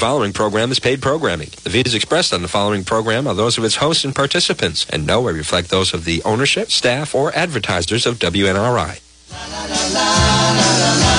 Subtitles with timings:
[0.00, 1.50] following program is paid programming.
[1.62, 5.06] The views expressed on the following program are those of its hosts and participants, and
[5.06, 8.98] nowhere reflect those of the ownership, staff, or advertisers of WNRI.
[9.70, 11.09] Is a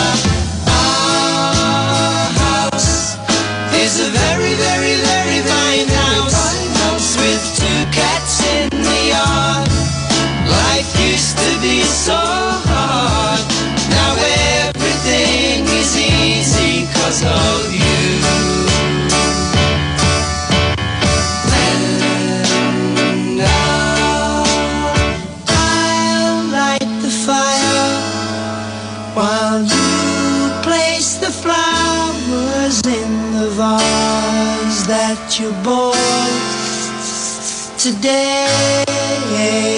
[37.82, 38.84] today.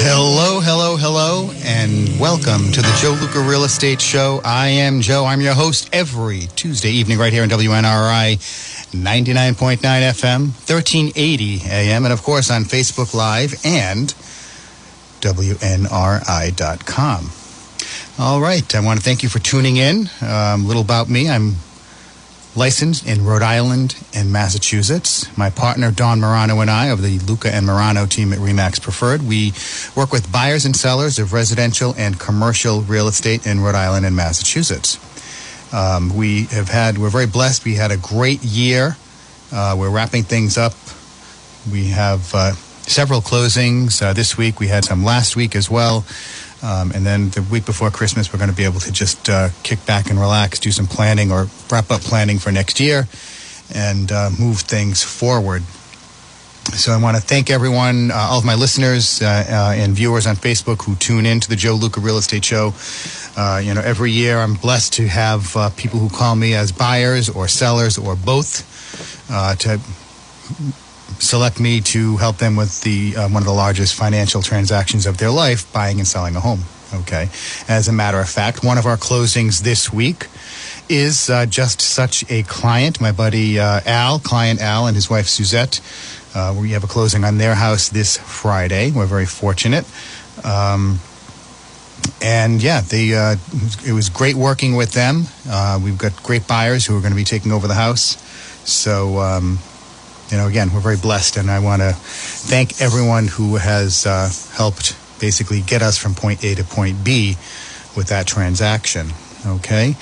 [0.03, 4.41] Hello, hello, hello, and welcome to the Joe Luca Real Estate Show.
[4.43, 5.23] I am Joe.
[5.25, 8.35] I'm your host every Tuesday evening right here on WNRI
[8.91, 14.13] 99.9 FM, 1380 AM, and of course on Facebook Live and
[15.21, 15.69] WNRI.com.
[18.19, 18.75] All right.
[18.75, 20.09] I want to thank you for tuning in.
[20.21, 21.29] Um, a little about me.
[21.29, 21.55] I'm
[22.55, 25.35] licensed in Rhode Island and Massachusetts.
[25.37, 29.23] My partner, Don Morano, and I, of the Luca and Morano team at Remax Preferred,
[29.23, 29.53] we
[29.95, 34.15] work with buyers and sellers of residential and commercial real estate in Rhode Island and
[34.15, 34.99] Massachusetts.
[35.73, 37.65] Um, we have had, we're very blessed.
[37.65, 38.97] We had a great year.
[39.51, 40.73] Uh, we're wrapping things up.
[41.71, 42.53] We have uh,
[42.85, 44.59] several closings uh, this week.
[44.59, 46.05] We had some last week as well.
[46.63, 49.49] Um, and then the week before Christmas, we're going to be able to just uh,
[49.63, 53.07] kick back and relax, do some planning or wrap up planning for next year
[53.75, 55.63] and uh, move things forward.
[56.71, 60.25] So I want to thank everyone, uh, all of my listeners uh, uh, and viewers
[60.25, 62.73] on Facebook who tune in to the Joe Luca Real Estate Show.
[63.35, 67.27] Uh, you know, every year I'm blessed to have people who call me as buyers
[67.27, 68.63] or sellers or both
[69.27, 69.81] to
[71.19, 75.17] select me to help them with the uh, one of the largest financial transactions of
[75.17, 76.63] their life, buying and selling a home.
[76.93, 77.29] Okay.
[77.67, 80.27] As a matter of fact, one of our closings this week
[80.89, 83.01] is uh, just such a client.
[83.01, 85.81] My buddy uh, Al, client Al, and his wife Suzette.
[86.35, 88.91] Uh, we have a closing on their house this Friday.
[88.91, 89.85] We're very fortunate.
[90.43, 90.99] Um,
[92.21, 93.35] and yeah, they, uh,
[93.85, 95.25] it was great working with them.
[95.47, 98.17] Uh, we've got great buyers who are going to be taking over the house.
[98.67, 99.59] So, um,
[100.33, 104.31] you know, again, we're very blessed, and I want to thank everyone who has uh,
[104.53, 107.37] helped basically get us from point A to point B
[107.95, 109.09] with that transaction.
[109.45, 109.95] Okay,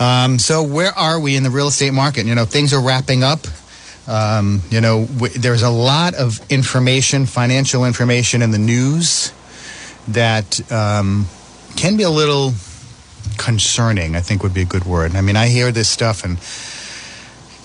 [0.00, 2.26] um, so where are we in the real estate market?
[2.26, 3.46] You know, things are wrapping up.
[4.08, 9.32] Um, you know, w- there's a lot of information, financial information in the news
[10.08, 11.26] that um,
[11.76, 12.54] can be a little
[13.38, 14.16] concerning.
[14.16, 15.14] I think would be a good word.
[15.14, 16.38] I mean, I hear this stuff and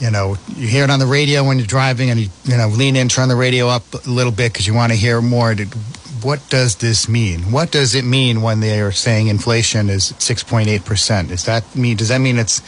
[0.02, 2.68] you know, you hear it on the radio when you're driving, and you you know
[2.68, 5.54] lean in, turn the radio up a little bit because you want to hear more.
[6.24, 7.52] What does this mean?
[7.52, 11.30] What does it mean when they are saying inflation is 6.8 percent?
[11.30, 11.98] Does that mean?
[11.98, 12.62] Does that mean it's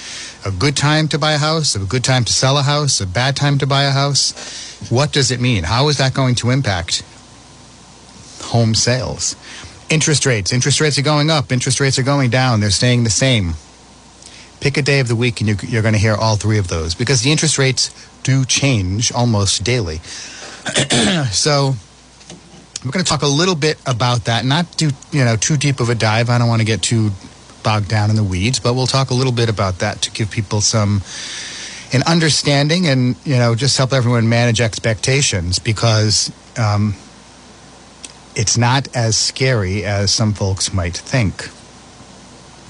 [0.45, 3.07] a good time to buy a house, a good time to sell a house, a
[3.07, 4.89] bad time to buy a house?
[4.91, 5.63] What does it mean?
[5.63, 7.01] How is that going to impact
[8.41, 9.35] home sales?
[9.89, 10.53] Interest rates.
[10.53, 11.51] Interest rates are going up.
[11.51, 12.59] Interest rates are going down.
[12.59, 13.53] They're staying the same
[14.63, 16.69] pick a day of the week and you, you're going to hear all three of
[16.69, 17.91] those because the interest rates
[18.23, 19.97] do change almost daily.
[21.31, 21.75] so
[22.85, 25.81] we're going to talk a little bit about that, not do you know too deep
[25.81, 26.29] of a dive.
[26.29, 27.11] I don't want to get too
[27.61, 30.31] bogged down in the weeds, but we'll talk a little bit about that to give
[30.31, 31.01] people some
[31.91, 36.95] an understanding and you know just help everyone manage expectations because um,
[38.33, 41.49] it's not as scary as some folks might think.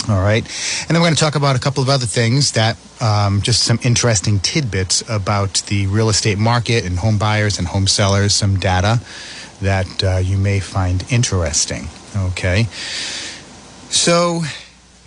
[0.10, 0.44] All right.
[0.44, 3.64] And then we're going to talk about a couple of other things that um, just
[3.64, 8.60] some interesting tidbits about the real estate market and home buyers and home sellers, some
[8.60, 9.00] data
[9.62, 11.88] that uh, you may find interesting.
[12.16, 12.66] Okay.
[13.90, 14.42] So,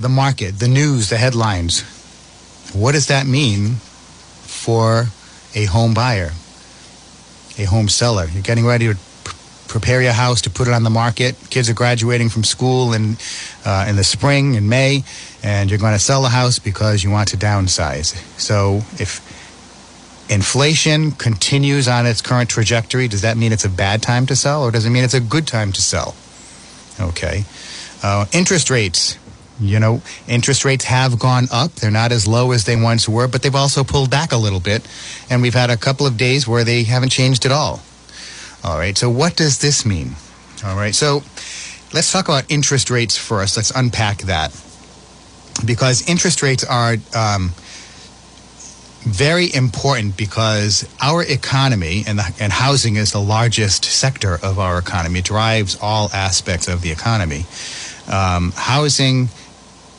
[0.00, 1.82] the market, the news, the headlines.
[2.72, 3.76] What does that mean
[4.44, 5.06] for
[5.54, 6.32] a home buyer,
[7.58, 8.26] a home seller?
[8.32, 8.98] You're getting ready to
[9.68, 11.36] prepare your house to put it on the market.
[11.50, 13.16] Kids are graduating from school in
[13.64, 15.04] uh, in the spring in May,
[15.42, 18.14] and you're going to sell the house because you want to downsize.
[18.38, 19.20] So if
[20.28, 24.62] inflation continues on its current trajectory, does that mean it's a bad time to sell,
[24.62, 26.14] or does it mean it's a good time to sell?
[27.00, 27.44] Okay.
[28.02, 29.18] Uh, interest rates.
[29.58, 31.72] You know, interest rates have gone up.
[31.72, 34.60] They're not as low as they once were, but they've also pulled back a little
[34.60, 34.86] bit.
[35.30, 37.80] And we've had a couple of days where they haven't changed at all.
[38.66, 38.98] All right.
[38.98, 40.16] So, what does this mean?
[40.64, 40.94] All right.
[40.94, 41.22] So,
[41.94, 43.56] let's talk about interest rates first.
[43.56, 44.50] Let's unpack that.
[45.64, 47.52] Because interest rates are um,
[49.04, 54.78] very important because our economy and, the, and housing is the largest sector of our
[54.78, 57.44] economy, drives all aspects of the economy.
[58.10, 59.28] Um, housing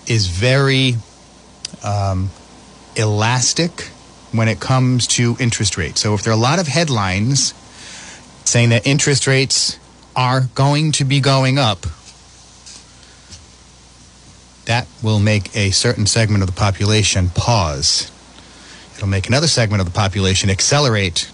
[0.07, 0.95] is very
[1.85, 2.29] um,
[2.97, 3.83] elastic
[4.33, 6.01] when it comes to interest rates.
[6.01, 7.53] So if there are a lot of headlines
[8.47, 9.77] saying that interest rates
[10.15, 11.85] are going to be going up,
[14.65, 18.11] that will make a certain segment of the population pause.
[18.95, 21.31] It'll make another segment of the population accelerate,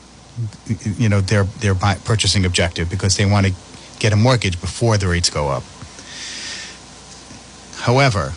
[0.98, 3.54] you know, their their purchasing objective because they want to
[4.00, 5.64] get a mortgage before the rates go up.
[7.84, 8.34] However,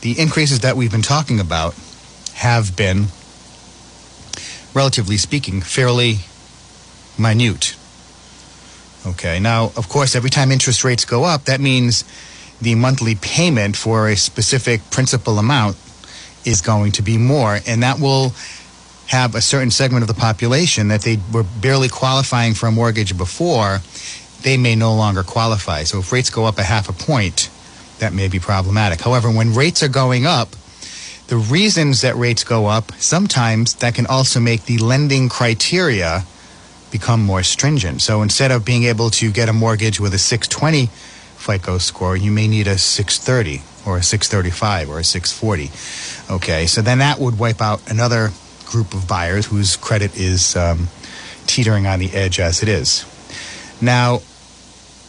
[0.00, 1.74] the increases that we've been talking about
[2.34, 3.06] have been,
[4.74, 6.20] relatively speaking, fairly
[7.18, 7.76] minute.
[9.06, 12.04] Okay, now, of course, every time interest rates go up, that means
[12.60, 15.76] the monthly payment for a specific principal amount
[16.44, 18.32] is going to be more, and that will
[19.06, 23.18] have a certain segment of the population that they were barely qualifying for a mortgage
[23.18, 23.80] before,
[24.42, 25.82] they may no longer qualify.
[25.84, 27.50] So if rates go up a half a point,
[27.98, 29.00] that may be problematic.
[29.00, 30.50] However, when rates are going up,
[31.28, 36.24] the reasons that rates go up, sometimes that can also make the lending criteria
[36.92, 38.02] become more stringent.
[38.02, 42.30] So instead of being able to get a mortgage with a 620 FICO score, you
[42.30, 46.34] may need a 630 or a 635 or a 640.
[46.36, 48.30] Okay, so then that would wipe out another
[48.66, 50.88] group of buyers whose credit is um,
[51.46, 53.04] teetering on the edge as it is.
[53.80, 54.20] Now,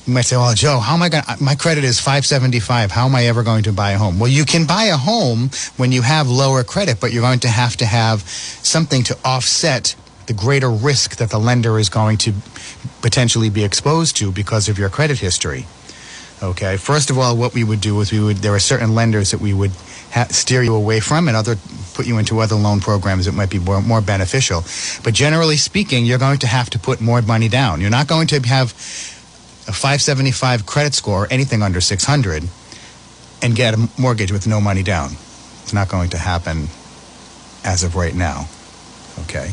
[0.05, 2.91] you might say, well, Joe, how am I going to, my credit is 575.
[2.91, 4.19] How am I ever going to buy a home?
[4.19, 7.47] Well, you can buy a home when you have lower credit, but you're going to
[7.47, 9.95] have to have something to offset
[10.27, 12.33] the greater risk that the lender is going to
[13.01, 15.65] potentially be exposed to because of your credit history.
[16.41, 16.77] Okay.
[16.77, 19.39] First of all, what we would do is we would there are certain lenders that
[19.39, 19.71] we would
[20.11, 21.55] ha- steer you away from, and other
[21.93, 24.63] put you into other loan programs that might be more, more beneficial.
[25.03, 27.81] But generally speaking, you're going to have to put more money down.
[27.81, 28.71] You're not going to have
[29.67, 32.43] a 575 credit score, or anything under 600,
[33.41, 35.11] and get a mortgage with no money down.
[35.61, 36.67] It's not going to happen
[37.63, 38.47] as of right now.
[39.23, 39.51] Okay.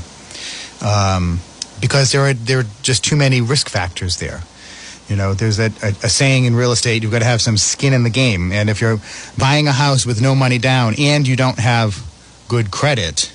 [0.83, 1.41] Um,
[1.81, 4.43] because there are there are just too many risk factors there.
[5.09, 7.93] You know, there's a, a, saying in real estate, you've got to have some skin
[7.93, 8.53] in the game.
[8.53, 9.01] And if you're
[9.37, 12.01] buying a house with no money down and you don't have
[12.47, 13.33] good credit,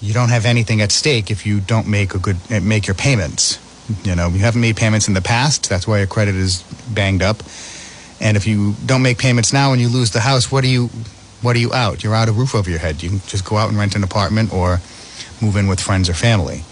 [0.00, 3.60] you don't have anything at stake if you don't make a good make your payments.
[4.04, 5.68] You know, you haven't made payments in the past.
[5.68, 6.62] That's why your credit is
[6.92, 7.42] banged up.
[8.20, 10.90] And if you don't make payments now and you lose the house, what are you
[11.42, 12.02] what are you out?
[12.02, 13.02] You're out of roof over your head.
[13.02, 14.80] You can just go out and rent an apartment or
[15.42, 16.62] move in with friends or family.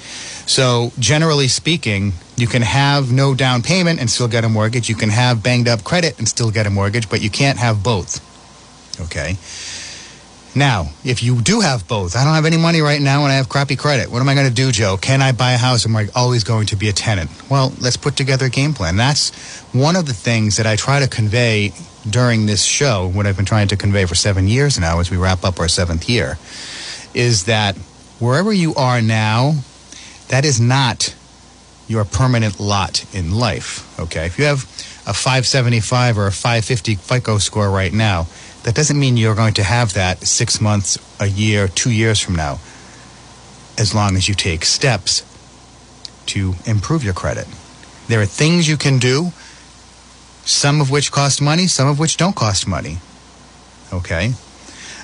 [0.46, 4.88] So, generally speaking, you can have no down payment and still get a mortgage.
[4.88, 7.82] You can have banged up credit and still get a mortgage, but you can't have
[7.82, 8.20] both.
[9.00, 9.36] Okay?
[10.54, 13.36] Now, if you do have both, I don't have any money right now and I
[13.36, 14.10] have crappy credit.
[14.10, 14.96] What am I going to do, Joe?
[14.96, 15.86] Can I buy a house?
[15.86, 17.30] Am I always going to be a tenant?
[17.48, 18.96] Well, let's put together a game plan.
[18.96, 19.30] That's
[19.72, 21.72] one of the things that I try to convey
[22.08, 25.16] during this show, what I've been trying to convey for seven years now as we
[25.16, 26.38] wrap up our seventh year,
[27.14, 27.76] is that
[28.20, 29.54] wherever you are now,
[30.28, 31.14] that is not
[31.88, 33.98] your permanent lot in life.
[33.98, 34.62] Okay, if you have
[35.06, 38.26] a 575 or a 550 FICO score right now,
[38.62, 42.36] that doesn't mean you're going to have that six months, a year, two years from
[42.36, 42.60] now,
[43.78, 45.24] as long as you take steps
[46.26, 47.46] to improve your credit.
[48.06, 49.32] There are things you can do,
[50.44, 52.98] some of which cost money, some of which don't cost money.
[53.92, 54.34] Okay?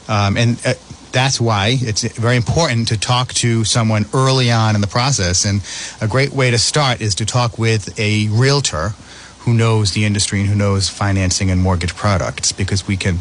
[0.08, 0.74] Um, and uh,
[1.16, 5.46] that's why it's very important to talk to someone early on in the process.
[5.46, 5.62] And
[6.02, 8.90] a great way to start is to talk with a realtor
[9.38, 13.20] who knows the industry and who knows financing and mortgage products because we can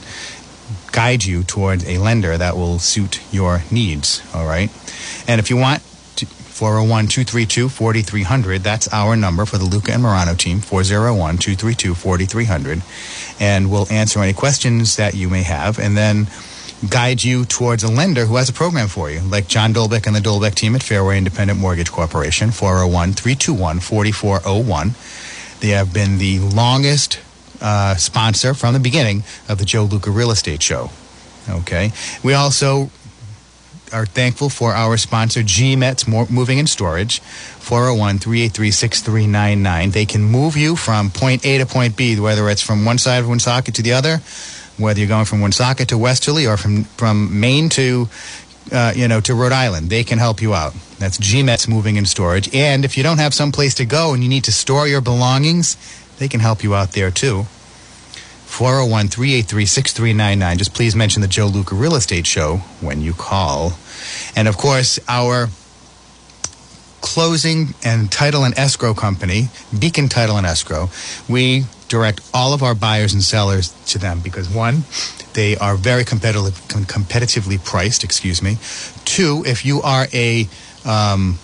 [0.92, 4.22] guide you towards a lender that will suit your needs.
[4.36, 4.70] All right.
[5.26, 8.62] And if you want, 401 232 4300.
[8.62, 12.82] That's our number for the Luca and Morano team, 401 232 4300.
[13.40, 15.80] And we'll answer any questions that you may have.
[15.80, 16.28] And then
[16.88, 20.16] guide you towards a lender who has a program for you, like John Dolbeck and
[20.16, 24.96] the Dolbeck team at Fairway Independent Mortgage Corporation, 401 321 4401.
[25.60, 27.20] They have been the longest
[27.62, 30.90] uh, sponsor from the beginning of the Joe Luca Real Estate Show.
[31.50, 31.92] Okay.
[32.24, 32.90] We also
[33.94, 39.92] are thankful for our sponsor, GMET's Moving and Storage, 401 383 6399.
[39.92, 43.20] They can move you from point A to point B, whether it's from one side
[43.20, 44.22] of Woonsocket to the other
[44.78, 48.10] whether you're going from Woonsocket to Westerly or from, from Maine to,
[48.72, 50.74] uh, you know, to Rhode Island, they can help you out.
[51.00, 52.54] That's GMET's Moving and Storage.
[52.54, 55.02] And if you don't have some place to go and you need to store your
[55.02, 55.78] belongings,
[56.20, 57.44] they can help you out there too.
[58.46, 60.58] 401 383 6399.
[60.58, 63.74] Just please mention the Joe Luca Real Estate Show when you call.
[64.36, 65.50] And of course, our
[67.02, 70.90] closing and title and escrow company, Beacon Title and Escrow,
[71.30, 74.84] we direct all of our buyers and sellers to them because one,
[75.34, 78.04] they are very competitive, competitively priced.
[78.04, 78.58] Excuse me.
[79.06, 80.48] Two, if you are a
[80.86, 81.38] um,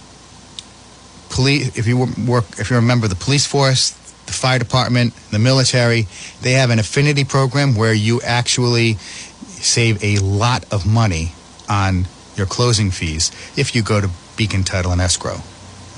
[1.29, 3.91] police, if you work, if you're a member of the police force,
[4.25, 6.07] the fire department, the military,
[6.41, 11.33] they have an affinity program where you actually save a lot of money
[11.69, 12.05] on
[12.35, 15.37] your closing fees if you go to Beacon Title and Escrow.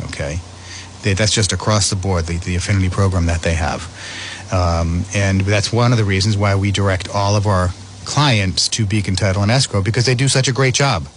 [0.06, 0.40] Okay,
[1.04, 3.82] that's just across the board the, the affinity program that they have,
[4.54, 7.70] um, and that's one of the reasons why we direct all of our
[8.06, 11.08] clients to Beacon Title and Escrow because they do such a great job.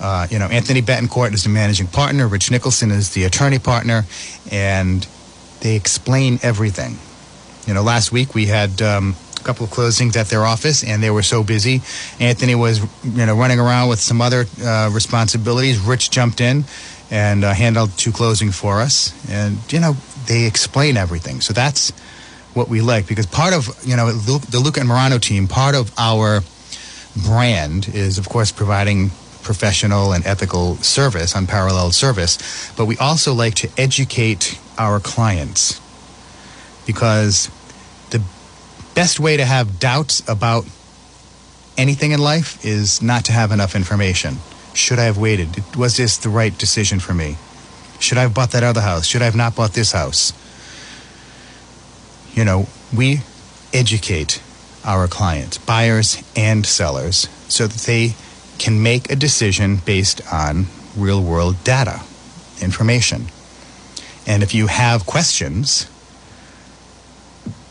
[0.00, 4.04] Uh, you know, Anthony Betancourt is the managing partner, Rich Nicholson is the attorney partner,
[4.52, 5.06] and
[5.62, 6.96] they explain everything.
[7.66, 11.02] You know, last week we had um, a couple of closings at their office, and
[11.02, 11.82] they were so busy.
[12.20, 15.80] Anthony was, you know, running around with some other uh, responsibilities.
[15.80, 16.64] Rich jumped in
[17.10, 19.96] and uh, handled two closing for us, and you know,
[20.26, 21.40] they explain everything.
[21.40, 21.92] So that's
[22.54, 25.92] what we like because part of you know the Luca and Morano team, part of
[25.98, 26.42] our
[27.24, 29.10] brand is of course providing
[29.42, 35.80] professional and ethical service, unparalleled service, but we also like to educate our clients
[36.86, 37.50] because
[38.10, 38.22] the
[38.94, 40.64] best way to have doubts about
[41.76, 44.36] anything in life is not to have enough information.
[44.74, 45.76] Should I have waited?
[45.76, 47.36] Was this the right decision for me?
[48.00, 49.06] Should I have bought that other house?
[49.06, 50.32] Should I have not bought this house?
[52.34, 53.20] You know, we
[53.72, 54.42] educate
[54.84, 58.14] our clients, buyers and sellers, so that they
[58.58, 62.02] can make a decision based on real world data,
[62.60, 63.26] information.
[64.26, 65.88] And if you have questions,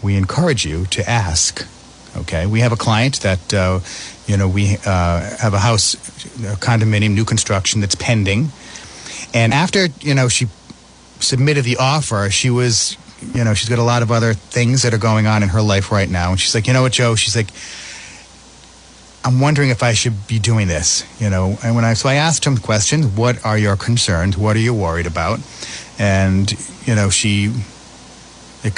[0.01, 1.67] we encourage you to ask.
[2.15, 3.79] Okay, we have a client that, uh,
[4.27, 8.51] you know, we uh, have a house, a condominium, new construction that's pending.
[9.33, 10.47] And after, you know, she
[11.19, 12.97] submitted the offer, she was,
[13.33, 15.61] you know, she's got a lot of other things that are going on in her
[15.61, 16.31] life right now.
[16.31, 17.15] And she's like, you know what, Joe?
[17.15, 17.49] She's like,
[19.25, 21.57] I'm wondering if I should be doing this, you know.
[21.63, 24.37] And when I so I asked him questions, what are your concerns?
[24.37, 25.39] What are you worried about?
[25.97, 26.51] And
[26.85, 27.53] you know, she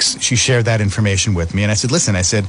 [0.00, 2.44] she shared that information with me, and I said, listen, I said,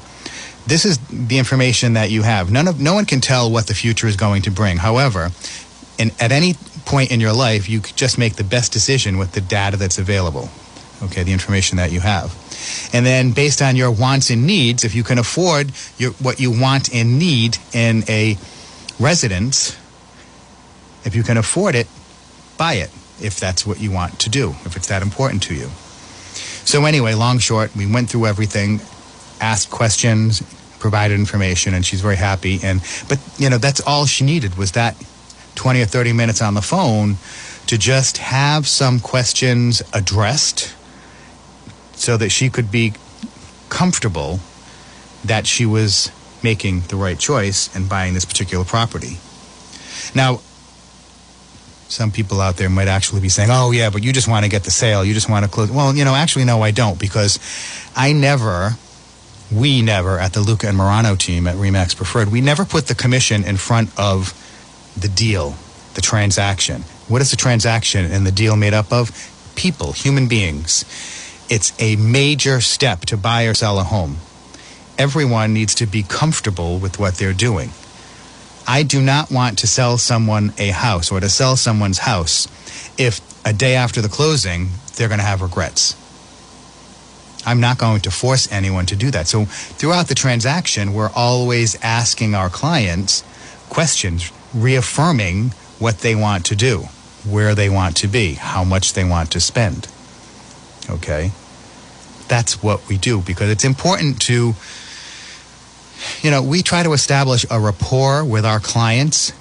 [0.68, 2.51] this is the information that you have.
[2.51, 4.77] None of no one can tell what the future is going to bring.
[4.77, 5.32] However,
[5.98, 9.42] in, at any point in your life, you just make the best decision with the
[9.42, 10.50] data that's available.
[11.04, 12.36] Okay, the information that you have.
[12.94, 16.50] And then based on your wants and needs, if you can afford your, what you
[16.50, 18.38] want and need in a
[19.00, 19.77] residence,
[21.06, 21.88] if you can afford it,
[22.58, 22.89] buy it
[23.22, 25.70] if that's what you want to do, if it's that important to you.
[26.66, 28.82] So anyway, long short, we went through everything,
[29.39, 30.42] asked questions,
[30.80, 32.60] provided information, and she's very happy.
[32.63, 34.96] And but you know that's all she needed was that
[35.56, 37.18] twenty or thirty minutes on the phone
[37.68, 40.74] to just have some questions addressed
[41.98, 42.94] so that she could be
[43.70, 44.39] comfortable
[45.25, 46.12] that she was
[46.44, 49.18] making the right choice and buying this particular property.
[50.16, 50.39] Now,
[51.89, 54.50] some people out there might actually be saying, oh, yeah, but you just want to
[54.50, 55.04] get the sale.
[55.04, 55.72] You just want to close.
[55.72, 57.39] Well, you know, actually, no, I don't because
[57.96, 58.72] I never,
[59.51, 62.96] we never at the Luca and Morano team at Remax Preferred, we never put the
[62.96, 64.34] commission in front of
[65.00, 65.56] the deal,
[65.96, 66.82] the transaction.
[67.08, 69.12] What is the transaction and the deal made up of?
[69.56, 70.86] People, human beings.
[71.50, 74.18] It's a major step to buy or sell a home.
[74.98, 77.72] Everyone needs to be comfortable with what they're doing.
[78.68, 82.48] I do not want to sell someone a house or to sell someone's house
[82.98, 85.96] if a day after the closing they're going to have regrets.
[87.46, 89.27] I'm not going to force anyone to do that.
[89.27, 93.24] So throughout the transaction, we're always asking our clients
[93.70, 96.80] questions, reaffirming what they want to do,
[97.25, 99.88] where they want to be, how much they want to spend.
[100.89, 101.32] Okay?
[102.27, 104.53] That's what we do because it's important to
[106.22, 109.34] you know, we try to establish a rapport with our clients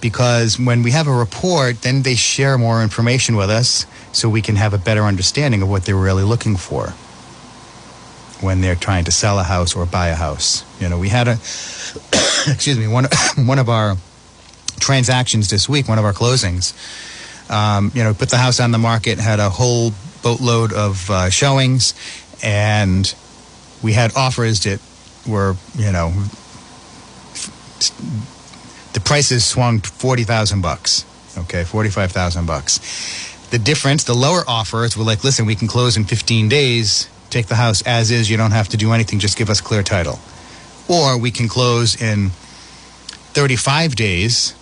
[0.00, 4.42] because when we have a rapport, then they share more information with us so we
[4.42, 6.88] can have a better understanding of what they're really looking for
[8.40, 10.64] when they're trying to sell a house or buy a house.
[10.80, 11.32] You know, we had a,
[12.46, 13.06] excuse me, one,
[13.38, 13.96] one of our
[14.78, 16.74] transactions this week, one of our closings,
[17.50, 19.92] um, you know, put the house on the market, had a whole
[20.22, 21.94] boatload of uh, showings,
[22.42, 23.14] and
[23.82, 24.80] we had offers that
[25.26, 26.12] were, you know,
[28.92, 31.04] the prices swung forty thousand bucks.
[31.38, 32.80] Okay, forty-five thousand bucks.
[33.50, 37.08] The difference, the lower offers were like, listen, we can close in fifteen days.
[37.30, 38.30] take the house as is.
[38.30, 39.18] You don't have to do anything.
[39.18, 40.18] Just give us clear title.
[40.88, 42.30] Or we can close in
[43.34, 44.54] 35 days.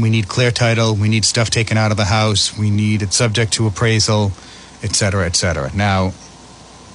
[0.00, 0.94] We need clear title.
[0.94, 2.56] We need stuff taken out of the house.
[2.56, 4.32] We need it subject to appraisal,
[4.82, 5.70] et cetera, et cetera.
[5.74, 6.12] Now,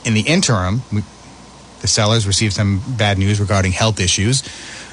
[0.04, 1.04] in the interim, we,
[1.82, 4.44] the sellers received some bad news regarding health issues.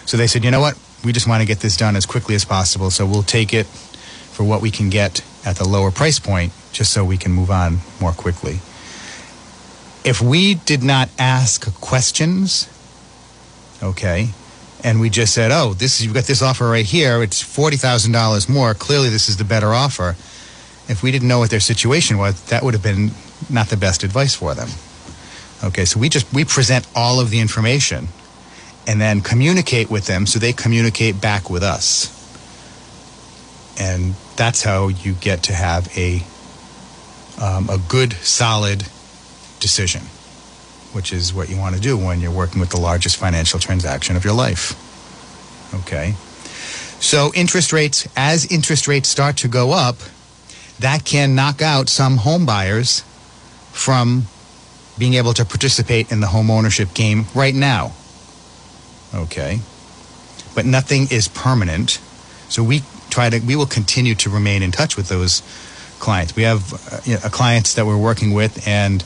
[0.06, 0.78] So they said, you know what?
[1.04, 2.90] We just want to get this done as quickly as possible.
[2.90, 6.92] So we'll take it for what we can get at the lower price point just
[6.92, 8.60] so we can move on more quickly.
[10.04, 12.68] If we did not ask questions,
[13.82, 14.30] okay,
[14.84, 17.22] and we just said, "Oh, this you've got this offer right here.
[17.22, 18.74] It's forty thousand dollars more.
[18.74, 20.16] Clearly, this is the better offer."
[20.88, 23.12] If we didn't know what their situation was, that would have been
[23.48, 24.68] not the best advice for them.
[25.64, 28.08] Okay, so we just we present all of the information
[28.86, 32.10] and then communicate with them so they communicate back with us.
[33.80, 36.22] And that's how you get to have a
[37.40, 38.84] um, a good, solid
[39.60, 40.02] decision,
[40.92, 44.16] which is what you want to do when you're working with the largest financial transaction
[44.16, 44.74] of your life.
[45.74, 46.14] Okay.
[47.00, 49.96] So interest rates, as interest rates start to go up,
[50.78, 53.00] that can knock out some home buyers
[53.72, 54.24] from
[54.98, 57.92] being able to participate in the home ownership game right now.
[59.14, 59.60] Okay.
[60.54, 61.98] But nothing is permanent.
[62.48, 65.42] So we try to, we will continue to remain in touch with those
[65.98, 66.36] clients.
[66.36, 69.02] We have uh, you know, clients that we're working with, and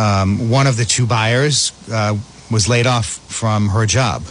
[0.00, 2.16] um, one of the two buyers uh,
[2.50, 4.22] was laid off from her job.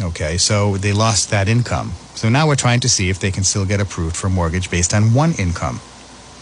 [0.00, 1.92] Okay, so they lost that income.
[2.16, 4.70] So now we're trying to see if they can still get approved for a mortgage
[4.70, 5.80] based on one income.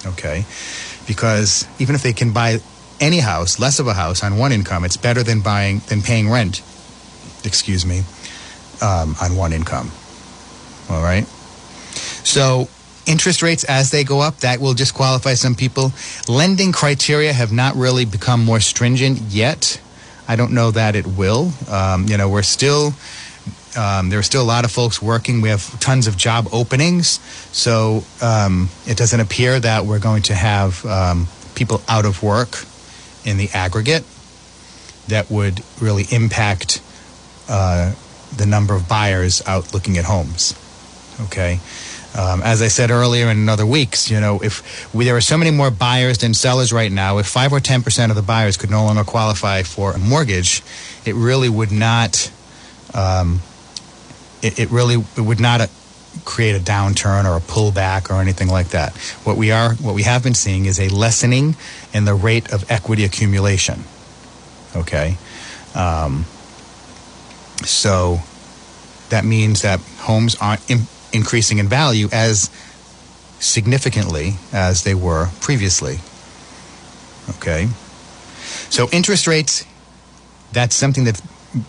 [0.07, 0.47] Okay,
[1.07, 2.61] because even if they can buy
[2.99, 6.31] any house, less of a house on one income, it's better than buying than paying
[6.31, 6.63] rent.
[7.45, 8.05] Excuse me,
[8.81, 9.91] um, on one income.
[10.89, 11.27] All right.
[12.25, 12.69] So
[13.11, 15.93] interest rates as they go up that will disqualify some people.
[16.29, 19.81] Lending criteria have not really become more stringent yet.
[20.29, 21.53] I don't know that it will.
[21.69, 22.95] Um, you know we're still
[23.77, 25.41] um, there are still a lot of folks working.
[25.41, 27.21] We have tons of job openings.
[27.53, 32.65] So um, it doesn't appear that we're going to have um, people out of work
[33.25, 34.05] in the aggregate
[35.07, 36.83] that would really impact
[37.49, 37.95] uh,
[38.37, 40.55] the number of buyers out looking at homes.
[41.27, 41.61] Okay
[42.19, 45.39] um, as I said earlier in other weeks, you know, if we, there are so
[45.39, 48.57] many more buyers than sellers right now, if five or ten percent of the buyers
[48.57, 50.63] could no longer qualify for a mortgage,
[51.05, 52.31] it really would not.
[52.95, 53.41] Um,
[54.43, 55.67] it, it really it would not uh,
[56.25, 58.97] create a downturn or a pullback or anything like that.
[59.25, 61.55] What we are, what we have been seeing is a lessening
[61.95, 63.85] in the rate of equity accumulation.
[64.75, 65.17] Okay,
[65.75, 66.25] um,
[67.65, 68.19] so
[69.11, 70.61] that means that homes aren't.
[71.13, 72.51] Increasing in value as
[73.39, 75.99] significantly as they were previously.
[77.37, 77.69] Okay?
[78.69, 79.65] So interest rates,
[80.53, 81.21] that's something that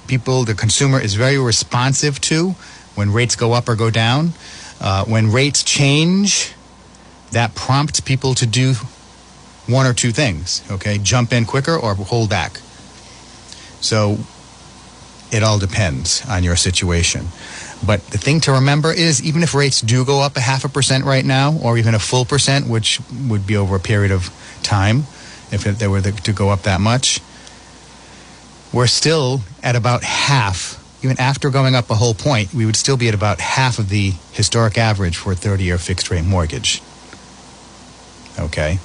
[0.07, 2.51] people, the consumer, is very responsive to
[2.95, 4.33] when rates go up or go down.
[4.79, 6.53] Uh, when rates change,
[7.31, 8.73] that prompts people to do
[9.67, 10.63] one or two things.
[10.69, 10.97] Okay?
[10.97, 12.59] Jump in quicker or hold back.
[13.79, 14.17] So
[15.31, 17.27] it all depends on your situation.
[17.85, 20.69] But the thing to remember is even if rates do go up a half a
[20.69, 24.29] percent right now, or even a full percent, which would be over a period of
[24.61, 25.03] time,
[25.51, 27.19] if they were to go up that much,
[28.71, 30.77] we're still at about half.
[31.03, 33.89] Even after going up a whole point, we would still be at about half of
[33.89, 36.81] the historic average for a 30 year fixed rate mortgage.
[38.39, 38.77] Okay?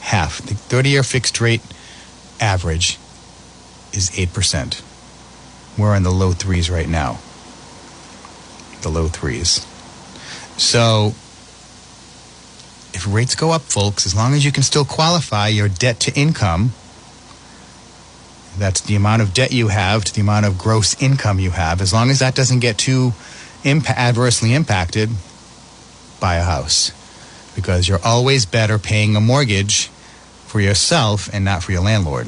[0.00, 0.42] Half.
[0.42, 1.62] The 30 year fixed rate
[2.40, 2.98] average
[3.92, 4.82] is 8%.
[5.78, 7.20] We're in the low threes right now
[8.82, 9.66] the low threes.
[10.56, 11.14] So
[12.94, 16.18] if rates go up, folks, as long as you can still qualify your debt to
[16.18, 16.72] income,
[18.58, 21.80] that's the amount of debt you have to the amount of gross income you have,
[21.80, 23.12] as long as that doesn't get too
[23.62, 25.10] imp- adversely impacted,
[26.20, 26.92] buy a house.
[27.54, 29.88] Because you're always better paying a mortgage
[30.46, 32.26] for yourself and not for your landlord.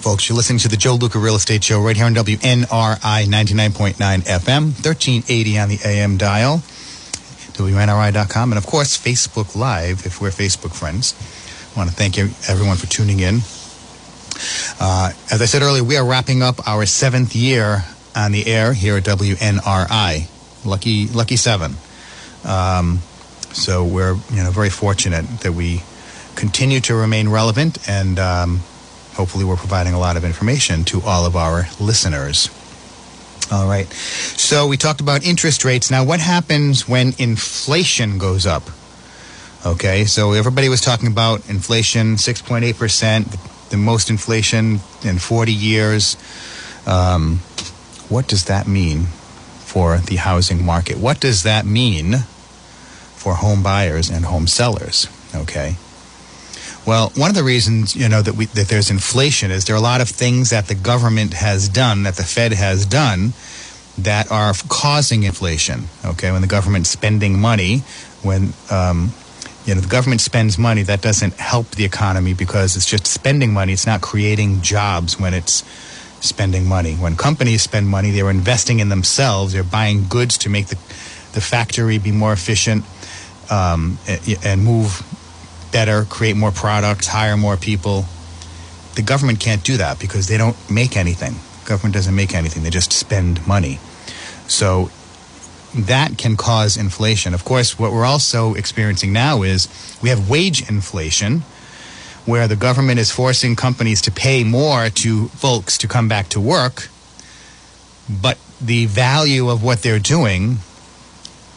[0.00, 3.96] Folks, you're listening to the Joe Luca Real Estate Show right here on WNRI 99.9
[3.98, 6.56] FM, 1380 on the AM dial,
[7.52, 11.14] WNRI.com, and of course, Facebook Live if we're Facebook friends.
[11.74, 13.40] I want to thank you everyone for tuning in.
[14.80, 17.84] Uh, as I said earlier, we are wrapping up our seventh year
[18.16, 20.64] on the air here at WNRI.
[20.64, 21.74] Lucky, lucky seven.
[22.46, 23.00] Um,
[23.52, 25.82] so we're you know very fortunate that we
[26.36, 28.60] continue to remain relevant and um,
[29.20, 32.48] hopefully we're providing a lot of information to all of our listeners.
[33.52, 33.86] All right.
[33.92, 35.90] So we talked about interest rates.
[35.90, 38.62] Now, what happens when inflation goes up?
[39.66, 46.16] Okay, so everybody was talking about inflation, 6.8%, the most inflation in 40 years.
[46.86, 47.40] Um,
[48.08, 49.04] what does that mean
[49.58, 50.96] for the housing market?
[50.96, 52.20] What does that mean
[53.16, 55.08] for home buyers and home sellers?
[55.34, 55.76] Okay.
[56.86, 59.78] Well, one of the reasons you know that we that there's inflation is there are
[59.78, 63.32] a lot of things that the government has done, that the Fed has done,
[63.98, 65.84] that are causing inflation.
[66.04, 67.78] Okay, when the government's spending money,
[68.22, 69.12] when um,
[69.66, 73.52] you know the government spends money, that doesn't help the economy because it's just spending
[73.52, 73.74] money.
[73.74, 75.64] It's not creating jobs when it's
[76.24, 76.94] spending money.
[76.94, 79.52] When companies spend money, they're investing in themselves.
[79.52, 80.76] They're buying goods to make the
[81.32, 82.84] the factory be more efficient
[83.50, 83.98] um,
[84.44, 85.02] and move
[85.72, 88.06] better, create more products, hire more people.
[88.94, 91.34] The government can't do that because they don't make anything.
[91.64, 92.62] Government doesn't make anything.
[92.62, 93.78] They just spend money.
[94.48, 94.90] So
[95.74, 97.34] that can cause inflation.
[97.34, 99.68] Of course, what we're also experiencing now is
[100.02, 101.42] we have wage inflation
[102.26, 106.40] where the government is forcing companies to pay more to folks to come back to
[106.40, 106.88] work,
[108.08, 110.58] but the value of what they're doing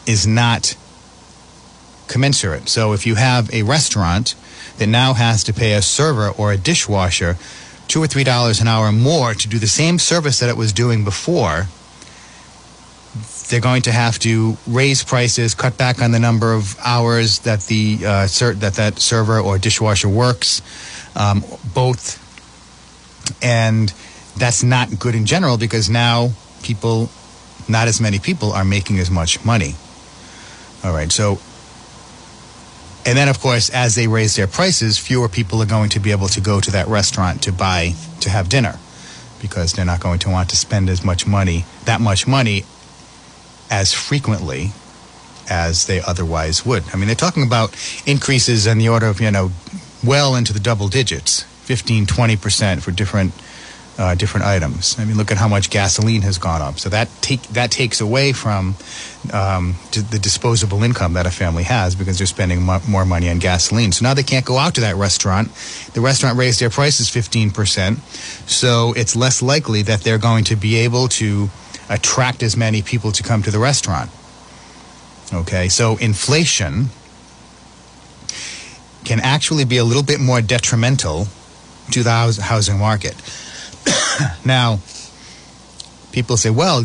[0.06, 0.74] is not
[2.08, 2.68] commensurate.
[2.68, 4.34] So if you have a restaurant
[4.78, 7.36] that now has to pay a server or a dishwasher
[7.88, 10.72] two or three dollars an hour more to do the same service that it was
[10.72, 11.66] doing before,
[13.48, 17.60] they're going to have to raise prices, cut back on the number of hours that
[17.66, 20.62] the uh, that that server or dishwasher works,
[21.14, 22.18] um, both,
[23.42, 23.92] and
[24.36, 26.30] that's not good in general because now
[26.62, 27.10] people,
[27.68, 29.74] not as many people, are making as much money.
[30.82, 31.38] All right, so
[33.06, 36.10] and then, of course, as they raise their prices, fewer people are going to be
[36.10, 38.78] able to go to that restaurant to buy, to have dinner,
[39.42, 42.64] because they're not going to want to spend as much money, that much money,
[43.70, 44.70] as frequently
[45.50, 46.82] as they otherwise would.
[46.92, 47.74] I mean, they're talking about
[48.06, 49.52] increases in the order of, you know,
[50.02, 53.32] well into the double digits, 15, 20% for different
[53.96, 54.98] uh, different items.
[54.98, 56.78] I mean, look at how much gasoline has gone up.
[56.78, 58.74] So that take that takes away from
[59.32, 63.38] um, the disposable income that a family has because they're spending mo- more money on
[63.38, 63.92] gasoline.
[63.92, 65.48] So now they can't go out to that restaurant.
[65.94, 68.00] The restaurant raised their prices fifteen percent,
[68.46, 71.48] so it's less likely that they're going to be able to
[71.88, 74.10] attract as many people to come to the restaurant.
[75.32, 76.90] Okay, so inflation
[79.04, 81.28] can actually be a little bit more detrimental
[81.90, 82.10] to the
[82.42, 83.14] housing market.
[84.44, 84.80] now,
[86.12, 86.84] people say, well,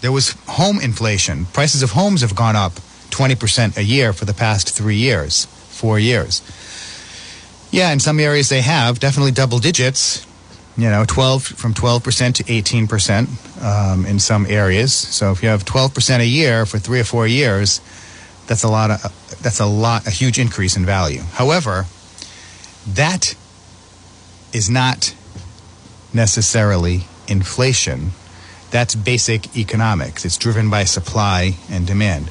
[0.00, 1.46] there was home inflation.
[1.46, 2.72] Prices of homes have gone up
[3.10, 6.42] 20% a year for the past three years, four years.
[7.70, 10.26] Yeah, in some areas they have, definitely double digits,
[10.76, 14.92] you know, 12 from 12% to 18% um, in some areas.
[14.92, 17.80] So if you have 12% a year for three or four years,
[18.46, 19.02] that's a lot of,
[19.42, 21.22] that's a lot, a huge increase in value.
[21.32, 21.86] However,
[22.86, 23.34] that
[24.52, 25.14] is not
[26.14, 28.10] necessarily inflation.
[28.70, 30.24] That's basic economics.
[30.24, 32.30] It's driven by supply and demand.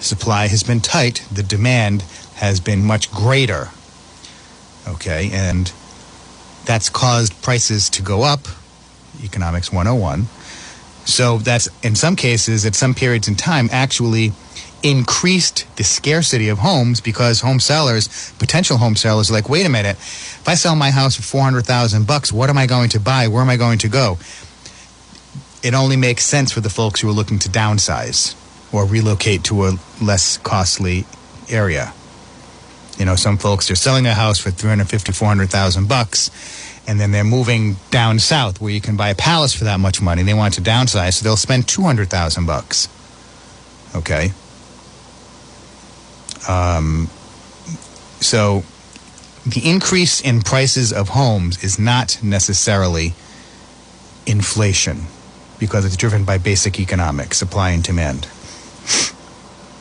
[0.00, 2.02] Supply has been tight, the demand
[2.36, 3.70] has been much greater.
[4.86, 5.72] Okay, and
[6.64, 8.46] that's caused prices to go up,
[9.22, 10.26] economics 101.
[11.06, 14.32] So that's in some cases, at some periods in time, actually
[14.90, 19.68] increased the scarcity of homes because home sellers, potential home sellers, are like, wait a
[19.68, 22.88] minute, if I sell my house for four hundred thousand bucks, what am I going
[22.90, 23.28] to buy?
[23.28, 24.18] Where am I going to go?
[25.62, 28.34] It only makes sense for the folks who are looking to downsize
[28.72, 31.04] or relocate to a less costly
[31.48, 31.92] area.
[32.98, 36.30] You know, some folks are selling a house for 350, 400,000 bucks
[36.86, 40.00] and then they're moving down south where you can buy a palace for that much
[40.00, 40.22] money.
[40.22, 42.88] They want to downsize, so they'll spend 200,000 bucks.
[43.94, 44.32] Okay?
[46.48, 47.08] Um,
[48.20, 48.64] so
[49.46, 53.14] the increase in prices of homes is not necessarily
[54.26, 55.02] inflation
[55.58, 58.28] because it's driven by basic economics, supply and demand.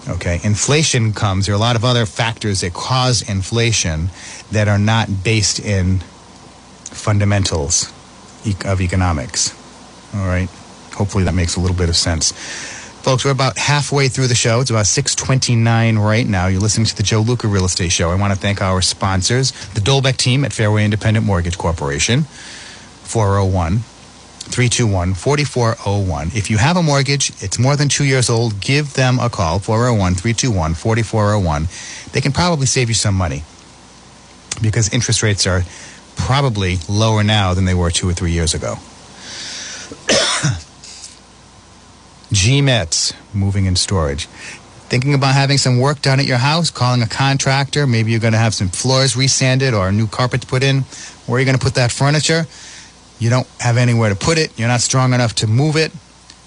[0.08, 4.12] Okay, inflation comes, there are a lot of other factors that cause inflation
[4.51, 5.99] that are not based in
[6.91, 7.91] fundamentals
[8.65, 9.56] of economics.
[10.13, 10.49] All right,
[10.93, 12.34] hopefully that makes a little bit of sense.
[13.06, 14.62] Folks, we're about halfway through the show.
[14.62, 16.48] It's about 629 right now.
[16.48, 18.10] You're listening to the Joe Luca Real Estate Show.
[18.10, 22.24] I want to thank our sponsors, the Dolbeck team at Fairway Independent Mortgage Corporation,
[23.04, 26.32] 401 321 4401.
[26.34, 29.60] If you have a mortgage, it's more than two years old, give them a call,
[29.60, 31.68] 401 321 4401.
[32.12, 33.44] They can probably save you some money
[34.63, 35.62] because interest rates are
[36.15, 38.78] probably lower now than they were two or three years ago.
[42.36, 44.26] GMETS, moving and storage.
[44.26, 47.88] Thinking about having some work done at your house, calling a contractor.
[47.88, 50.82] Maybe you're going to have some floors resanded or new carpets put in.
[51.26, 52.45] Where are you going to put that furniture?
[53.19, 54.52] You don't have anywhere to put it.
[54.60, 55.93] You're not strong enough to move it.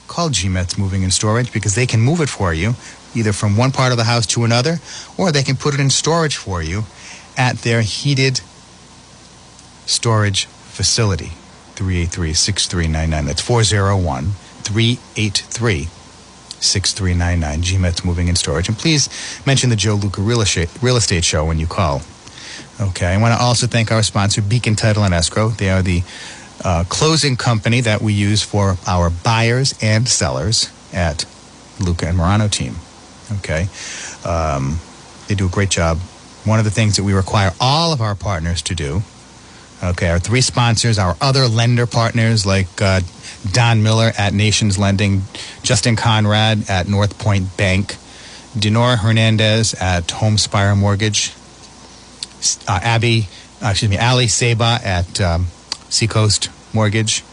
[0.09, 2.75] Call GMETS Moving and Storage because they can move it for you,
[3.15, 4.81] either from one part of the house to another,
[5.17, 6.85] or they can put it in storage for you
[7.39, 8.43] at their heated
[9.87, 11.33] storage facility.
[11.77, 13.25] 383 6399.
[13.25, 14.33] That's 401
[14.69, 15.89] 383
[16.61, 17.63] 6399.
[17.63, 18.69] GMET's Moving and Storage.
[18.69, 19.09] And please
[19.47, 22.03] mention the Joe Luca Real Estate, Real Estate Show when you call.
[22.79, 23.07] Okay.
[23.07, 25.49] I want to also thank our sponsor, Beacon Title and Escrow.
[25.49, 26.03] They are the
[26.63, 31.25] uh, closing company that we use for our buyers and sellers at
[31.81, 32.75] Luca and Morano team.
[33.39, 33.69] Okay.
[34.27, 34.81] Um,
[35.29, 35.97] they do a great job.
[36.45, 39.03] One of the things that we require all of our partners to do
[39.83, 43.01] Okay, our three sponsors, our other lender partners like uh,
[43.53, 45.23] Don Miller at Nations Lending,
[45.63, 47.97] Justin Conrad at Northpointe Bank,
[48.57, 51.33] Denora Hernandez at Homespire Mortgage,
[52.67, 53.29] uh, Abby,
[53.63, 55.47] uh, excuse me, Ali Seba at um,
[55.89, 57.25] Seacoast Mortgage.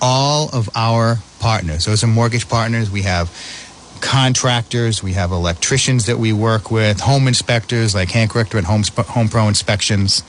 [0.00, 2.90] All of our partners, those are mortgage partners.
[2.90, 3.30] We have
[4.00, 8.82] contractors, we have electricians that we work with, home inspectors like Hank Richter at Home,
[8.96, 10.22] Home Pro Inspections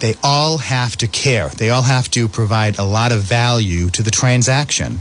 [0.00, 1.48] they all have to care.
[1.48, 5.00] They all have to provide a lot of value to the transaction.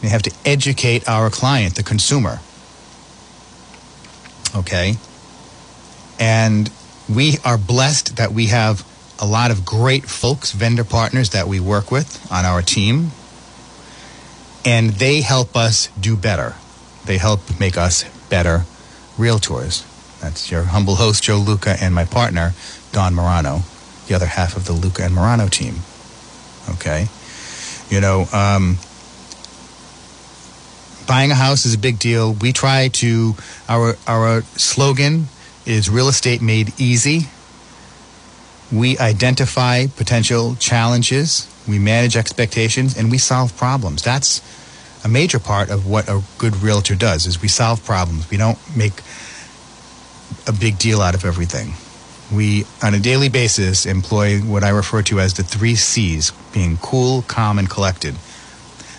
[0.00, 2.40] They have to educate our client, the consumer.
[4.54, 4.94] Okay?
[6.20, 6.70] And
[7.08, 8.86] we are blessed that we have
[9.18, 13.10] a lot of great folks, vendor partners that we work with on our team.
[14.64, 16.54] And they help us do better.
[17.04, 18.64] They help make us better
[19.16, 19.84] realtors.
[20.20, 22.52] That's your humble host, Joe Luca, and my partner,
[22.92, 23.62] Don Morano
[24.06, 25.76] the other half of the Luca and Morano team.
[26.70, 27.08] Okay?
[27.90, 28.78] You know, um,
[31.06, 32.32] buying a house is a big deal.
[32.32, 33.34] We try to,
[33.68, 35.26] our, our slogan
[35.64, 37.28] is real estate made easy.
[38.72, 44.02] We identify potential challenges, we manage expectations, and we solve problems.
[44.02, 44.42] That's
[45.04, 48.28] a major part of what a good realtor does is we solve problems.
[48.28, 49.02] We don't make
[50.48, 51.74] a big deal out of everything
[52.32, 56.76] we, on a daily basis, employ what I refer to as the three C's being
[56.78, 58.16] cool, calm, and collected,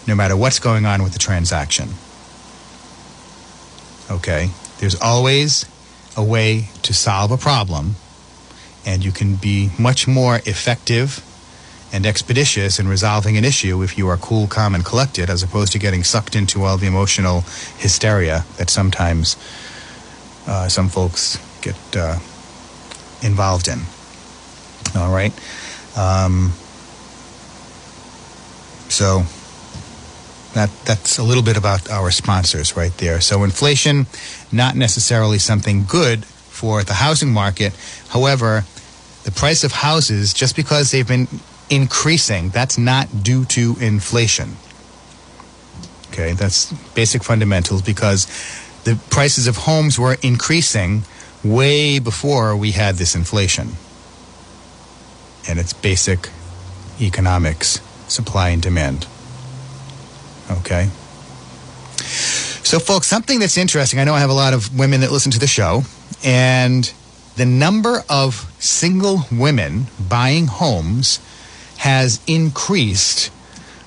[0.08, 1.90] no matter what's going on with the transaction.
[4.10, 4.50] Okay?
[4.80, 5.66] There's always
[6.16, 7.96] a way to solve a problem,
[8.86, 11.24] and you can be much more effective
[11.92, 15.72] and expeditious in resolving an issue if you are cool, calm, and collected, as opposed
[15.74, 17.42] to getting sucked into all the emotional
[17.78, 19.36] hysteria that sometimes
[20.48, 21.76] uh, some folks get.
[21.96, 22.20] Uh,
[23.22, 23.80] involved in.
[24.96, 25.34] All right.
[25.98, 26.52] Um,
[28.90, 29.24] so
[30.54, 33.22] that that's a little bit about our sponsors right there.
[33.22, 34.08] So inflation,
[34.52, 37.74] not necessarily something good for the housing market.
[38.10, 38.66] However,
[39.24, 41.28] the price of houses, just because they've been
[41.70, 44.56] increasing, that's not due to inflation.
[46.12, 48.26] Okay, that's basic fundamentals because
[48.86, 51.04] the prices of homes were increasing
[51.54, 53.70] way before we had this inflation.
[55.50, 56.30] And it's basic
[57.00, 59.08] economics, supply and demand.
[60.50, 60.90] Okay?
[62.68, 64.00] So, folks, something that's interesting.
[64.00, 65.84] I know I have a lot of women that listen to the show,
[66.24, 66.92] and
[67.38, 71.20] the number of single women buying homes
[71.78, 73.32] has increased.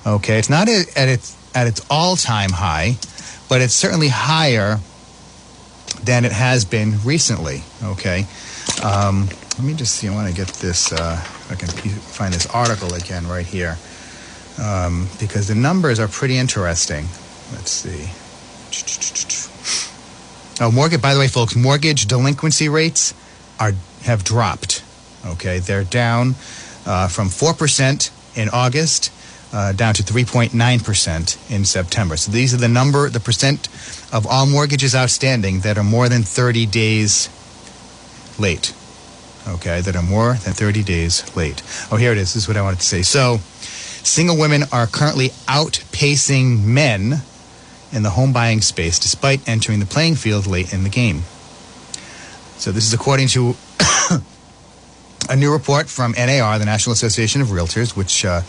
[0.06, 2.96] Okay, it's not at its at its all time high,
[3.48, 4.78] but it's certainly higher
[6.04, 7.62] than it has been recently.
[7.82, 8.26] Okay.
[8.82, 10.08] Um, let me just see.
[10.08, 10.92] I want to get this.
[10.92, 13.76] Uh, I can find this article again right here
[14.60, 17.06] um, because the numbers are pretty interesting.
[17.52, 18.10] Let's see.
[20.62, 21.02] Oh, mortgage.
[21.02, 23.14] By the way, folks, mortgage delinquency rates
[23.58, 24.84] are have dropped.
[25.26, 26.34] Okay, they're down
[26.86, 29.10] uh, from four percent in August
[29.52, 32.16] uh, down to 3.9% in September.
[32.16, 33.68] So these are the number, the percent
[34.12, 37.28] of all mortgages outstanding that are more than 30 days
[38.38, 38.74] late.
[39.48, 41.62] Okay, that are more than 30 days late.
[41.90, 42.34] Oh, here it is.
[42.34, 43.02] This is what I wanted to say.
[43.02, 43.38] So,
[44.02, 47.22] single women are currently outpacing men
[47.92, 51.22] in the home buying space despite entering the playing field late in the game.
[52.58, 53.56] So, this is according to
[55.30, 58.42] a new report from NAR, the National Association of Realtors, which uh,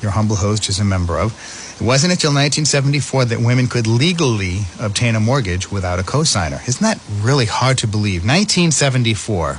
[0.00, 1.32] your humble host is a member of.
[1.82, 6.62] It wasn't until 1974 that women could legally obtain a mortgage without a cosigner.
[6.68, 8.22] Isn't that really hard to believe?
[8.22, 9.58] 1974.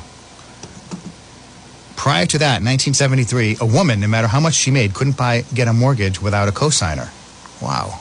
[1.98, 5.68] Prior to that, 1973, a woman, no matter how much she made, couldn't buy get
[5.68, 7.12] a mortgage without a cosigner.
[7.62, 8.00] Wow.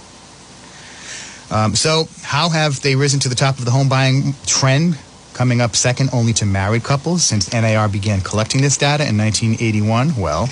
[1.50, 5.00] Um, so, how have they risen to the top of the home buying trend?
[5.34, 10.14] Coming up second only to married couples since NAR began collecting this data in 1981.
[10.16, 10.48] Well,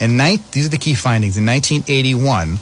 [0.00, 1.36] in ni- these are the key findings.
[1.36, 2.58] In 1981,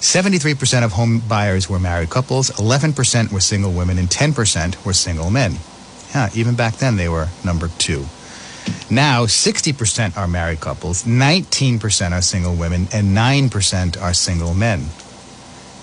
[0.00, 5.30] 73% of home buyers were married couples, 11% were single women, and 10% were single
[5.30, 5.56] men.
[6.14, 8.06] Yeah, even back then they were number two.
[8.90, 14.86] Now, 60% are married couples, 19% are single women, and 9% are single men.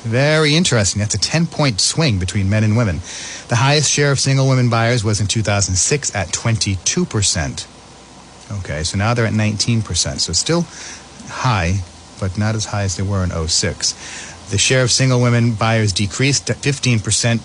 [0.05, 0.99] Very interesting.
[0.99, 2.97] That's a 10 point swing between men and women.
[3.47, 7.67] The highest share of single women buyers was in 2006 at 22%.
[8.59, 10.19] Okay, so now they're at 19%.
[10.19, 10.61] So still
[11.27, 11.79] high,
[12.19, 14.49] but not as high as they were in 06.
[14.51, 17.41] The share of single women buyers decreased at 15%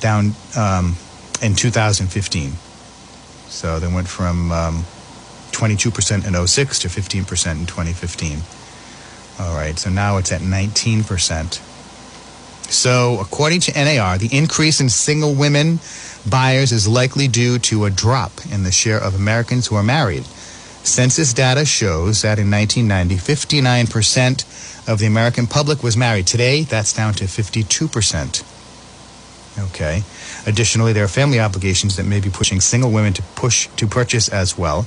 [0.00, 0.96] down um,
[1.42, 2.52] in 2015.
[3.48, 4.84] So they went from um,
[5.52, 8.38] 22% in 06 to 15% in 2015.
[9.38, 11.60] All right, so now it's at 19%.
[12.70, 15.78] So, according to NAR, the increase in single women
[16.28, 20.26] buyers is likely due to a drop in the share of Americans who are married.
[20.86, 26.26] Census data shows that in 1990, 59% of the American public was married.
[26.26, 28.44] Today, that's down to 52%.
[29.58, 30.02] Okay.
[30.46, 34.28] Additionally, there are family obligations that may be pushing single women to push to purchase
[34.28, 34.86] as well,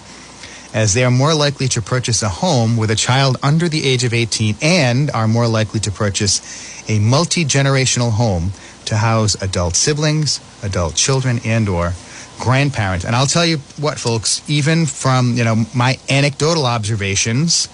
[0.73, 4.03] as they are more likely to purchase a home with a child under the age
[4.03, 8.53] of 18 and are more likely to purchase a multi-generational home
[8.85, 11.93] to house adult siblings, adult children, and or
[12.39, 13.05] grandparents.
[13.05, 17.67] And I'll tell you what, folks, even from you know my anecdotal observations,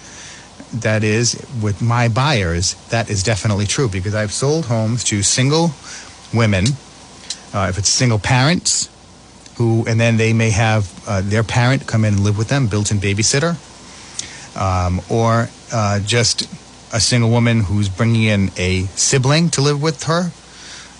[0.74, 5.70] that is with my buyers, that is definitely true because I've sold homes to single
[6.34, 6.66] women,
[7.54, 8.90] uh, if it's single parents,
[9.56, 12.66] who and then they may have uh, their parent come in and live with them,
[12.66, 13.56] built-in babysitter,
[14.60, 16.42] um, or uh, just
[16.92, 20.30] a single woman who's bringing in a sibling to live with her.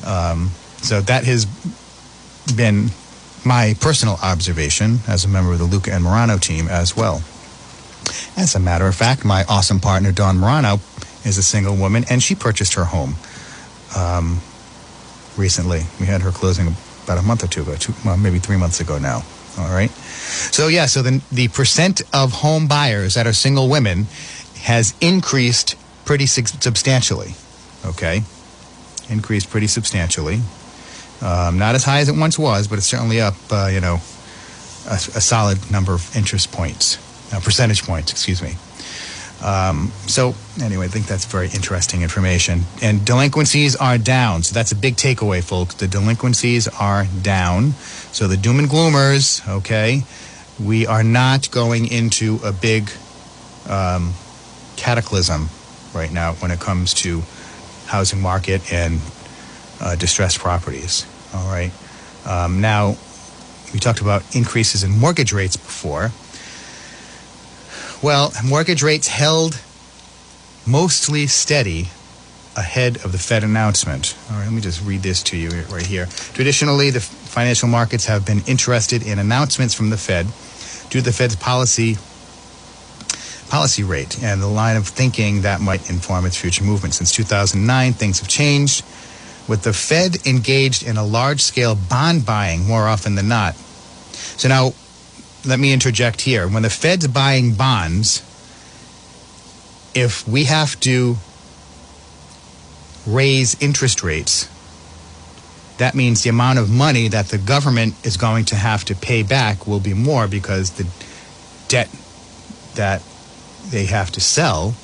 [0.04, 1.46] Um, so that has
[2.54, 2.90] been
[3.46, 7.22] my personal observation as a member of the Luca and Morano team as well.
[8.36, 10.80] As a matter of fact, my awesome partner Dawn Morano
[11.24, 13.14] is a single woman, and she purchased her home
[13.96, 14.40] um,
[15.36, 15.82] recently.
[16.00, 18.80] We had her closing about a month or two ago, two, well, maybe three months
[18.80, 19.22] ago now.
[19.58, 19.90] All right.
[19.90, 24.06] So yeah, so the the percent of home buyers that are single women
[24.64, 27.34] has increased pretty sub- substantially.
[27.86, 28.22] Okay,
[29.08, 30.42] increased pretty substantially.
[31.22, 33.34] Um, not as high as it once was, but it's certainly up.
[33.50, 33.94] Uh, you know,
[34.86, 36.98] a, a solid number of interest points,
[37.32, 38.12] uh, percentage points.
[38.12, 38.54] Excuse me.
[39.42, 42.62] Um, so anyway, I think that's very interesting information.
[42.82, 44.42] And delinquencies are down.
[44.42, 45.74] So that's a big takeaway, folks.
[45.74, 47.72] The delinquencies are down.
[48.12, 50.04] So the doom and gloomers, okay,
[50.62, 52.90] we are not going into a big
[53.68, 54.14] um,
[54.76, 55.48] cataclysm
[55.94, 57.22] right now when it comes to
[57.86, 59.00] housing market and
[59.98, 61.06] distressed properties.
[61.34, 61.72] All right.
[62.26, 62.96] Um, now,
[63.72, 66.10] we talked about increases in mortgage rates before.
[68.02, 69.60] Well, mortgage rates held
[70.66, 71.88] mostly steady
[72.56, 74.16] ahead of the Fed announcement.
[74.30, 76.06] All right, let me just read this to you right here.
[76.06, 80.26] Traditionally, the financial markets have been interested in announcements from the Fed
[80.90, 81.96] due to the Fed's policy
[83.48, 86.94] policy rate and the line of thinking that might inform its future movement.
[86.94, 88.84] Since 2009, things have changed.
[89.48, 93.54] With the Fed engaged in a large scale bond buying more often than not.
[93.54, 94.72] So now,
[95.44, 96.48] let me interject here.
[96.48, 98.22] When the Fed's buying bonds,
[99.94, 101.16] if we have to
[103.06, 104.48] raise interest rates,
[105.78, 109.22] that means the amount of money that the government is going to have to pay
[109.22, 110.86] back will be more because the
[111.68, 111.90] debt
[112.74, 113.02] that
[113.70, 114.74] they have to sell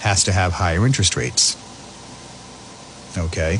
[0.00, 1.56] has to have higher interest rates.
[3.16, 3.58] Okay?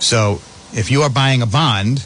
[0.00, 0.40] So
[0.72, 2.04] if you are buying a bond,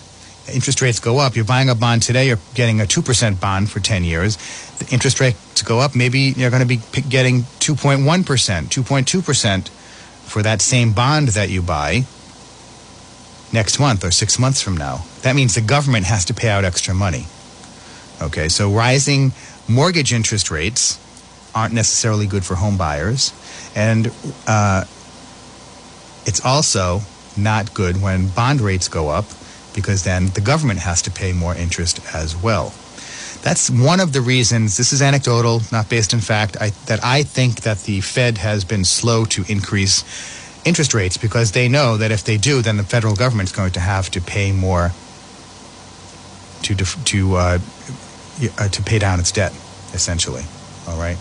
[0.52, 1.37] interest rates go up.
[1.37, 4.37] You're buying a bond today, you're getting a 2% bond for 10 years.
[4.78, 10.61] The interest rates go up, maybe you're going to be getting 2.1%, 2.2% for that
[10.61, 12.04] same bond that you buy
[13.52, 15.04] next month or six months from now.
[15.22, 17.27] That means the government has to pay out extra money.
[18.21, 19.33] Okay, so rising
[19.68, 20.98] mortgage interest rates
[21.54, 23.33] aren't necessarily good for home buyers.
[23.75, 24.12] And
[24.46, 24.85] uh,
[26.27, 27.00] it's also
[27.37, 29.24] not good when bond rates go up
[29.74, 32.74] because then the government has to pay more interest as well.
[33.42, 37.22] That's one of the reasons, this is anecdotal, not based in fact, I, that I
[37.22, 40.02] think that the Fed has been slow to increase
[40.64, 43.72] interest rates because they know that if they do, then the federal government is going
[43.72, 44.90] to have to pay more
[46.62, 47.58] to, to, uh,
[48.58, 49.52] uh, to pay down its debt,
[49.94, 50.42] essentially.
[50.88, 51.18] All right.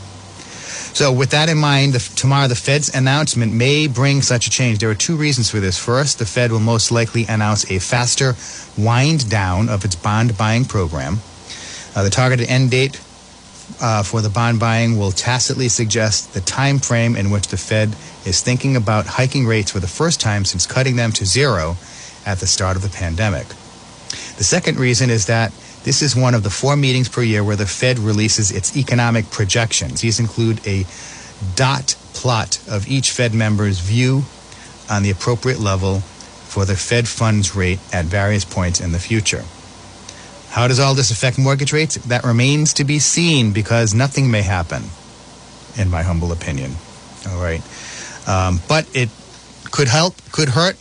[0.96, 4.80] So, with that in mind, the, tomorrow the Fed's announcement may bring such a change.
[4.80, 5.78] There are two reasons for this.
[5.78, 8.34] First, the Fed will most likely announce a faster
[8.78, 11.20] wind down of its bond buying program.
[11.94, 12.96] Uh, the targeted end date
[13.82, 17.90] uh, for the bond buying will tacitly suggest the time frame in which the Fed
[18.26, 21.76] is thinking about hiking rates for the first time since cutting them to zero
[22.26, 23.48] at the start of the pandemic.
[24.38, 25.52] The second reason is that
[25.86, 29.30] this is one of the four meetings per year where the Fed releases its economic
[29.30, 30.02] projections.
[30.02, 30.84] These include a
[31.56, 34.24] dot plot of each Fed member's view
[34.90, 39.44] on the appropriate level for the Fed funds rate at various points in the future.
[40.50, 41.96] How does all this affect mortgage rates?
[41.96, 44.84] That remains to be seen because nothing may happen,
[45.78, 46.72] in my humble opinion.
[47.30, 47.62] All right.
[48.28, 49.10] Um, but it
[49.70, 50.78] could help, could hurt,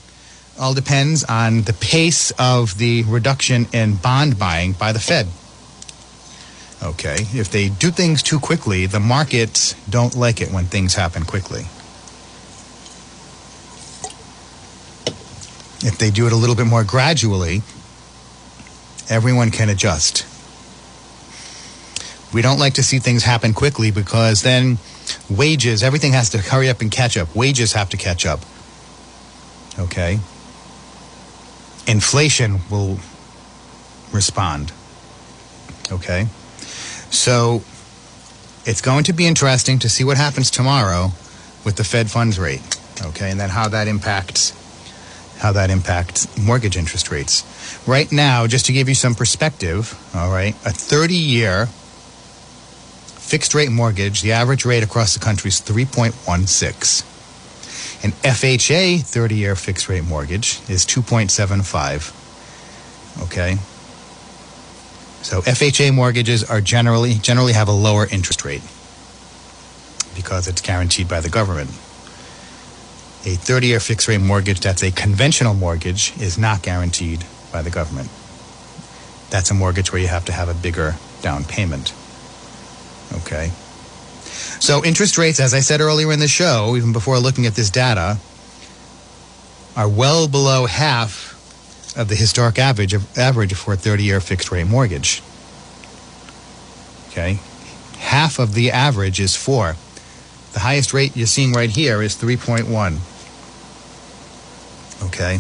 [0.59, 5.27] all depends on the pace of the reduction in bond buying by the Fed.
[6.83, 11.25] Okay, if they do things too quickly, the markets don't like it when things happen
[11.25, 11.63] quickly.
[15.87, 17.63] If they do it a little bit more gradually,
[19.09, 20.27] everyone can adjust.
[22.35, 24.79] We don't like to see things happen quickly because then
[25.31, 27.35] wages, everything has to hurry up and catch up.
[27.35, 28.41] Wages have to catch up.
[29.79, 30.19] Okay?
[31.87, 32.99] Inflation will
[34.13, 34.73] respond.
[35.91, 36.27] Okay?
[37.11, 37.63] So
[38.65, 41.13] it's going to be interesting to see what happens tomorrow
[41.65, 42.63] with the Fed funds rate.
[43.03, 44.53] Okay, and then how that impacts
[45.39, 47.45] how that impacts mortgage interest rates.
[47.87, 54.23] Right now, just to give you some perspective, all right, a 30-year fixed rate mortgage,
[54.23, 57.14] the average rate across the country is 3.16.
[58.03, 62.13] An FHA 30 year fixed rate mortgage is 2.75.
[63.25, 63.57] Okay?
[65.23, 68.63] So FHA mortgages are generally generally have a lower interest rate
[70.15, 71.71] because it's guaranteed by the government.
[73.27, 77.71] A 30 year fixed rate mortgage that's a conventional mortgage is not guaranteed by the
[77.71, 78.11] government.
[79.31, 81.95] That's a mortgage where you have to have a bigger down payment.
[83.15, 83.51] Okay?
[84.61, 87.71] So interest rates, as I said earlier in the show, even before looking at this
[87.71, 88.19] data,
[89.77, 91.33] are well below half
[91.97, 95.23] of the historic average of, average for a 30-year fixed rate mortgage.
[97.09, 97.39] Okay,
[97.99, 99.77] half of the average is four.
[100.53, 102.67] The highest rate you're seeing right here is 3.1.
[105.07, 105.39] Okay,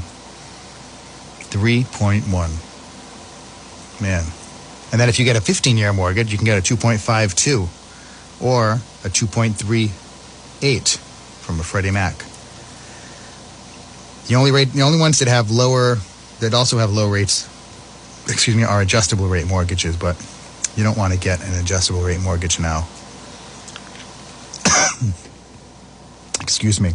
[1.50, 2.70] 3.1.
[4.02, 4.24] Man.
[4.90, 7.83] And then if you get a 15 year mortgage, you can get a 2.52
[8.40, 8.72] or
[9.04, 10.96] a 2.38
[11.44, 12.14] from a Freddie Mac.
[14.26, 15.96] The only rate, the only ones that have lower,
[16.40, 17.46] that also have low rates,
[18.26, 19.96] excuse me, are adjustable rate mortgages.
[19.96, 20.16] But
[20.76, 22.88] you don't want to get an adjustable rate mortgage now.
[26.40, 26.92] excuse me.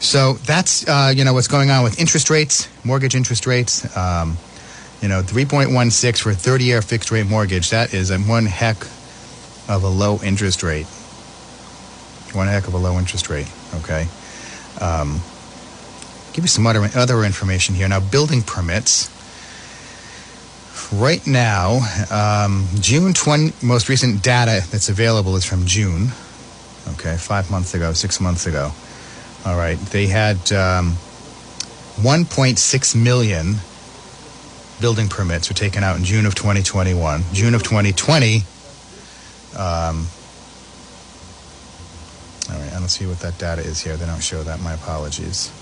[0.00, 3.96] So that's uh, you know what's going on with interest rates, mortgage interest rates.
[3.96, 4.36] Um,
[5.00, 7.70] you know, 3.16 for a 30-year fixed-rate mortgage.
[7.70, 8.76] That is a one heck
[9.70, 10.86] of a low interest rate.
[12.34, 13.50] One heck of a low interest rate.
[13.76, 14.06] Okay.
[14.80, 15.20] Um,
[16.32, 17.88] give you some other other information here.
[17.88, 19.16] Now, building permits.
[20.92, 26.08] Right now, um, June 20, most recent data that's available is from June.
[26.94, 28.72] Okay, five months ago, six months ago.
[29.44, 30.96] All right, they had um,
[32.02, 33.56] 1.6 million
[34.80, 37.22] building permits were taken out in June of 2021.
[37.32, 38.42] June of 2020,
[39.56, 40.06] um,
[42.50, 43.96] all right, I don't see what that data is here.
[43.96, 44.60] They don't show that.
[44.60, 45.52] My apologies.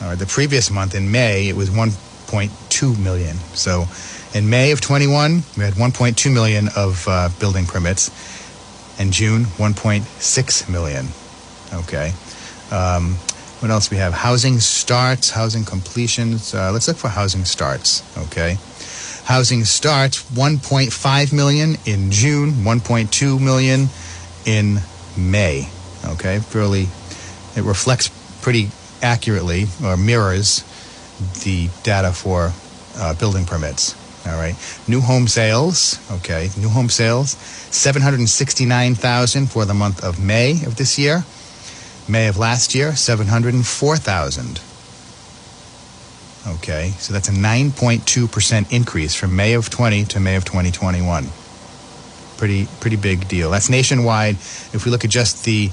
[0.00, 3.36] All right, the previous month in May, it was 1.2 million.
[3.54, 3.86] So
[4.34, 8.10] in May of 21, we had 1.2 million of uh, building permits.
[8.98, 11.06] In June, 1.6 million.
[11.72, 12.12] Okay.
[12.70, 13.16] Um,
[13.60, 14.12] what else we have?
[14.12, 16.54] Housing starts, housing completions.
[16.54, 18.02] Uh, let's look for housing starts.
[18.16, 18.58] Okay.
[19.26, 23.88] Housing starts 1.5 million in June, 1.2 million
[24.44, 24.78] in
[25.16, 25.68] May.
[26.04, 26.86] Okay, fairly,
[27.56, 28.08] it reflects
[28.40, 28.70] pretty
[29.02, 30.62] accurately or mirrors
[31.42, 32.52] the data for
[32.96, 33.96] uh, building permits.
[34.28, 34.54] All right,
[34.86, 35.98] new home sales.
[36.18, 41.24] Okay, new home sales, 769,000 for the month of May of this year.
[42.08, 44.60] May of last year, 704,000.
[46.46, 51.26] Okay, so that's a 9.2% increase from May of 20 to May of 2021.
[52.36, 53.50] Pretty, pretty big deal.
[53.50, 54.36] That's nationwide.
[54.36, 55.70] If we look at just the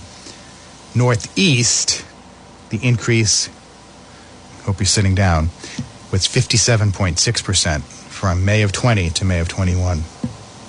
[0.96, 2.04] Northeast,
[2.70, 3.50] the increase,
[4.64, 5.50] hope you're sitting down,
[6.12, 10.00] was 57.6% from May of 20 to May of 21.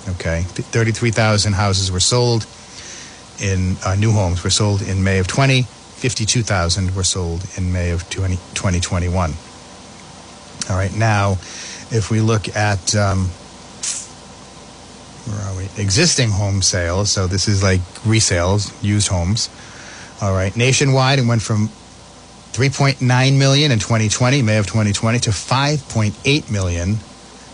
[0.09, 2.45] Okay, 33,000 houses were sold
[3.41, 5.63] in uh, new homes were sold in May of 20.
[5.63, 9.33] 52,000 were sold in May of 20, 2021.
[10.69, 11.33] All right, now
[11.91, 13.29] if we look at um,
[15.25, 15.69] where are we?
[15.81, 17.11] Existing home sales.
[17.11, 19.49] So this is like resales, used homes.
[20.21, 21.69] All right, nationwide, it went from
[22.53, 26.97] 3.9 million in 2020, May of 2020, to 5.8 million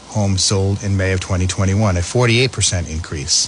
[0.10, 3.48] homes sold in May of 2021, a 48% increase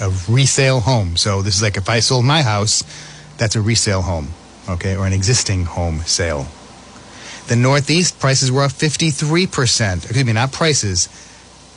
[0.00, 1.16] of resale home.
[1.16, 2.84] So this is like if I sold my house,
[3.38, 4.28] that's a resale home,
[4.68, 6.46] okay, or an existing home sale.
[7.46, 9.96] The Northeast prices were up 53%.
[10.04, 11.08] Excuse me, not prices,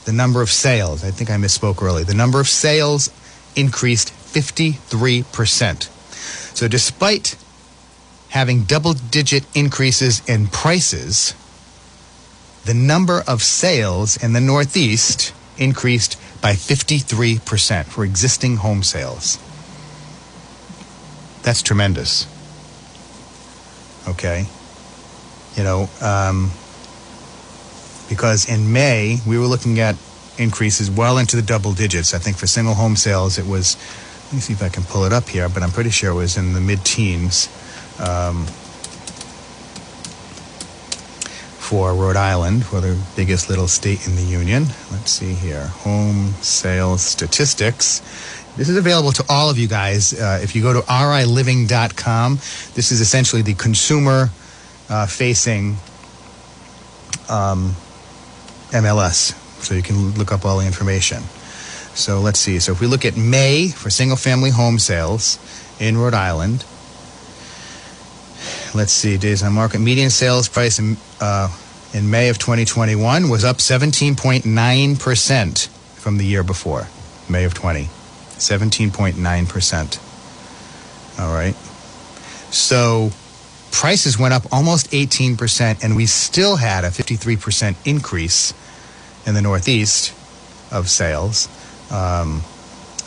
[0.05, 1.03] the number of sales.
[1.03, 2.05] I think I misspoke earlier.
[2.05, 3.09] The number of sales
[3.55, 5.89] increased 53%.
[6.55, 7.35] So despite
[8.29, 11.33] having double digit increases in prices,
[12.65, 19.37] the number of sales in the Northeast increased by 53% for existing home sales.
[21.43, 22.27] That's tremendous.
[24.07, 24.47] Okay.
[25.57, 26.51] You know, um,
[28.07, 29.95] because in May, we were looking at
[30.37, 32.13] increases well into the double digits.
[32.13, 33.75] I think for single home sales, it was,
[34.27, 36.15] let me see if I can pull it up here, but I'm pretty sure it
[36.15, 37.49] was in the mid teens.
[37.99, 38.45] Um,
[41.67, 44.67] for Rhode Island, for the biggest little state in the union.
[44.89, 45.67] Let's see here.
[45.83, 47.99] Home sales statistics.
[48.55, 50.13] This is available to all of you guys.
[50.13, 52.35] Uh, if you go to riliving.com,
[52.73, 54.29] this is essentially the consumer
[54.89, 55.77] uh, facing
[57.29, 57.75] um,
[58.71, 59.33] MLS.
[59.63, 61.23] So you can look up all the information.
[61.93, 62.59] So let's see.
[62.59, 65.39] So if we look at May for single family home sales
[65.79, 66.63] in Rhode Island,
[68.75, 69.79] let's see, days on market.
[69.79, 71.49] Median sales price in, uh,
[71.93, 76.87] in May of 2021 was up 17.9% from the year before,
[77.27, 77.89] May of 20.
[78.37, 81.19] 17.9%.
[81.19, 81.55] All right.
[82.53, 83.11] So
[83.71, 88.53] prices went up almost 18%, and we still had a 53% increase
[89.25, 90.13] in the Northeast
[90.71, 91.47] of sales.
[91.91, 92.41] Um,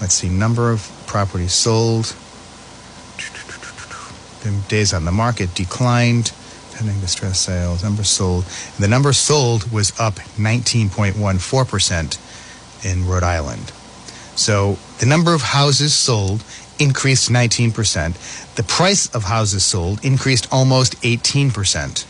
[0.00, 2.14] let's see, number of properties sold.
[4.68, 6.32] Days on the market declined,
[6.72, 7.84] pending distress sales.
[7.84, 8.44] Number sold.
[8.78, 13.72] The number sold was up 19.14% in Rhode Island.
[14.36, 16.42] So the number of houses sold
[16.80, 18.54] increased 19%.
[18.54, 22.06] The price of houses sold increased almost 18%.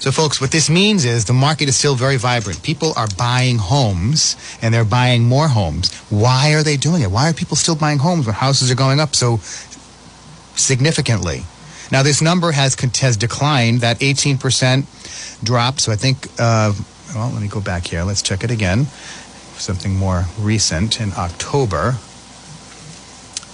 [0.00, 2.62] So, folks, what this means is the market is still very vibrant.
[2.62, 5.92] People are buying homes and they're buying more homes.
[6.08, 7.10] Why are they doing it?
[7.10, 9.38] Why are people still buying homes when houses are going up so
[10.54, 11.42] significantly?
[11.90, 15.80] Now, this number has, has declined, that 18% drop.
[15.80, 16.72] So, I think, uh,
[17.14, 18.04] well, let me go back here.
[18.04, 18.84] Let's check it again.
[19.56, 21.96] Something more recent in October.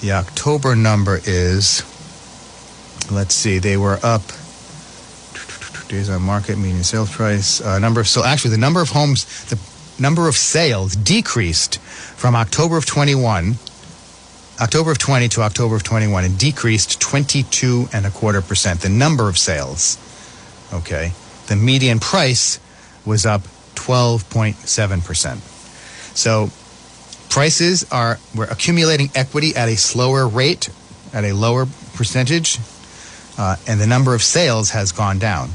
[0.04, 1.82] The October number is,
[3.10, 4.20] let's see, they were up
[5.88, 9.24] days on market, median sales price, uh, number of, so actually the number of homes,
[9.46, 9.58] the
[9.98, 13.54] number of sales decreased from October of 21,
[14.60, 18.82] October of 20 to October of 21, and decreased 22 and a quarter percent.
[18.82, 19.96] The number of sales,
[20.70, 21.12] okay.
[21.46, 22.60] The median price
[23.06, 23.40] was up
[23.76, 25.40] 12.7 percent.
[26.14, 26.50] So
[27.34, 30.70] prices are, we're accumulating equity at a slower rate,
[31.12, 32.60] at a lower percentage,
[33.36, 35.50] uh, and the number of sales has gone down.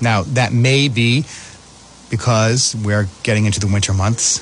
[0.00, 1.26] Now, that may be
[2.08, 4.40] because we're getting into the winter months.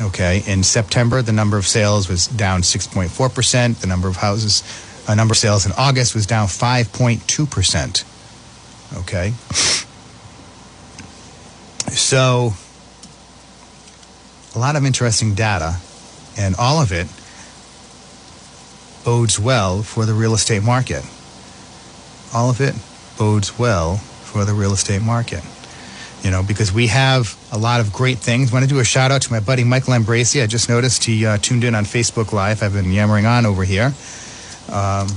[0.00, 3.78] Okay, in September, the number of sales was down 6.4%.
[3.78, 4.62] The number of houses,
[5.06, 8.04] a uh, number of sales in August was down 5.2%.
[9.02, 9.34] Okay.
[11.92, 12.54] So,
[14.56, 15.76] a lot of interesting data,
[16.38, 17.06] and all of it
[19.04, 21.04] bodes well for the real estate market.
[22.34, 22.74] All of it
[23.18, 25.44] bodes well for the real estate market.
[26.22, 28.50] You know, because we have a lot of great things.
[28.50, 30.42] Want to do a shout out to my buddy Michael Ambraci.
[30.42, 32.62] I just noticed he uh, tuned in on Facebook Live.
[32.62, 33.92] I've been yammering on over here.
[34.72, 35.08] Um,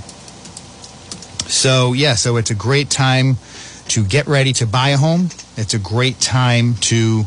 [1.47, 3.37] so, yeah, so it's a great time
[3.87, 5.29] to get ready to buy a home.
[5.55, 7.23] It's a great time to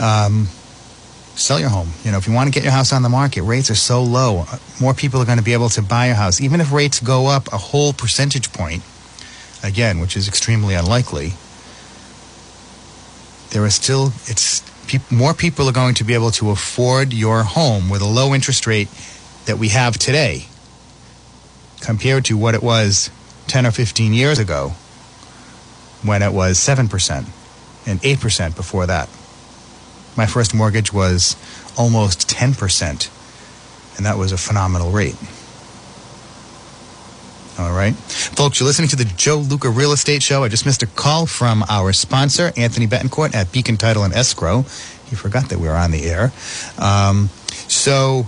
[0.00, 0.46] um,
[1.36, 1.88] sell your home.
[2.04, 4.02] You know, if you want to get your house on the market, rates are so
[4.02, 4.44] low.
[4.80, 6.40] More people are going to be able to buy a house.
[6.40, 8.82] Even if rates go up a whole percentage point,
[9.62, 11.32] again, which is extremely unlikely,
[13.50, 17.42] there are still, it's, pe- more people are going to be able to afford your
[17.42, 18.88] home with a low interest rate
[19.46, 20.46] that we have today
[21.80, 23.10] compared to what it was
[23.46, 24.70] 10 or 15 years ago
[26.02, 27.26] when it was 7%
[27.86, 29.08] and 8% before that.
[30.16, 31.36] My first mortgage was
[31.76, 35.16] almost 10%, and that was a phenomenal rate.
[37.56, 37.94] All right.
[37.94, 40.42] Folks, you're listening to the Joe Luca Real Estate Show.
[40.42, 44.62] I just missed a call from our sponsor, Anthony Betancourt at Beacon Title and Escrow.
[45.06, 46.32] He forgot that we were on the air.
[46.78, 47.28] Um,
[47.68, 48.26] so,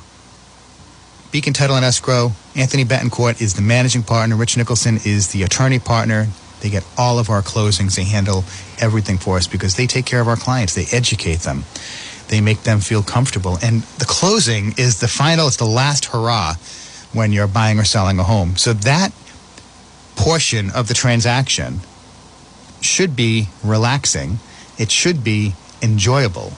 [1.33, 4.37] Beacon Title and Escrow, Anthony Betancourt is the managing partner.
[4.37, 6.29] Rich Nicholson is the attorney partner.
[6.61, 7.97] They get all of our closings.
[7.97, 8.45] They handle
[8.79, 10.75] everything for us because they take care of our clients.
[10.75, 11.65] They educate them.
[12.29, 13.59] They make them feel comfortable.
[13.63, 16.55] And the closing is the final, it's the last hurrah
[17.13, 18.57] when you're buying or selling a home.
[18.57, 19.13] So that
[20.17, 21.81] portion of the transaction
[22.81, 24.39] should be relaxing.
[24.79, 26.53] It should be enjoyable.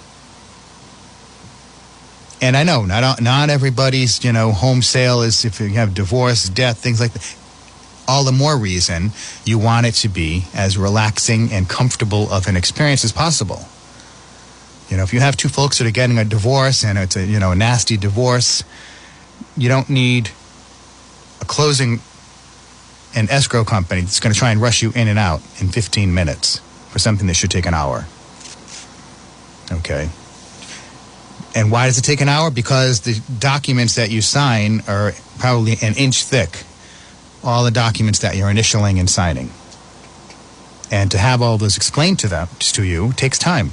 [2.40, 6.48] And I know not not everybody's you know home sale is if you have divorce,
[6.48, 7.36] death, things like that.
[8.08, 9.12] All the more reason
[9.44, 13.66] you want it to be as relaxing and comfortable of an experience as possible.
[14.88, 17.24] You know, if you have two folks that are getting a divorce and it's a
[17.24, 18.64] you know a nasty divorce,
[19.56, 20.30] you don't need
[21.40, 22.00] a closing
[23.14, 26.12] and escrow company that's going to try and rush you in and out in 15
[26.12, 28.06] minutes for something that should take an hour.
[29.70, 30.08] Okay.
[31.54, 32.50] And why does it take an hour?
[32.50, 36.64] Because the documents that you sign are probably an inch thick.
[37.42, 39.50] All the documents that you're initialing and signing.
[40.90, 43.72] And to have all those explained to them to you takes time.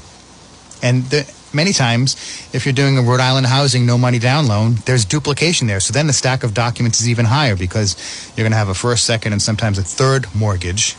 [0.83, 2.15] And the, many times,
[2.53, 5.79] if you're doing a Rhode Island housing no money down loan, there's duplication there.
[5.79, 7.95] So then the stack of documents is even higher because
[8.35, 10.95] you're going to have a first, second, and sometimes a third mortgage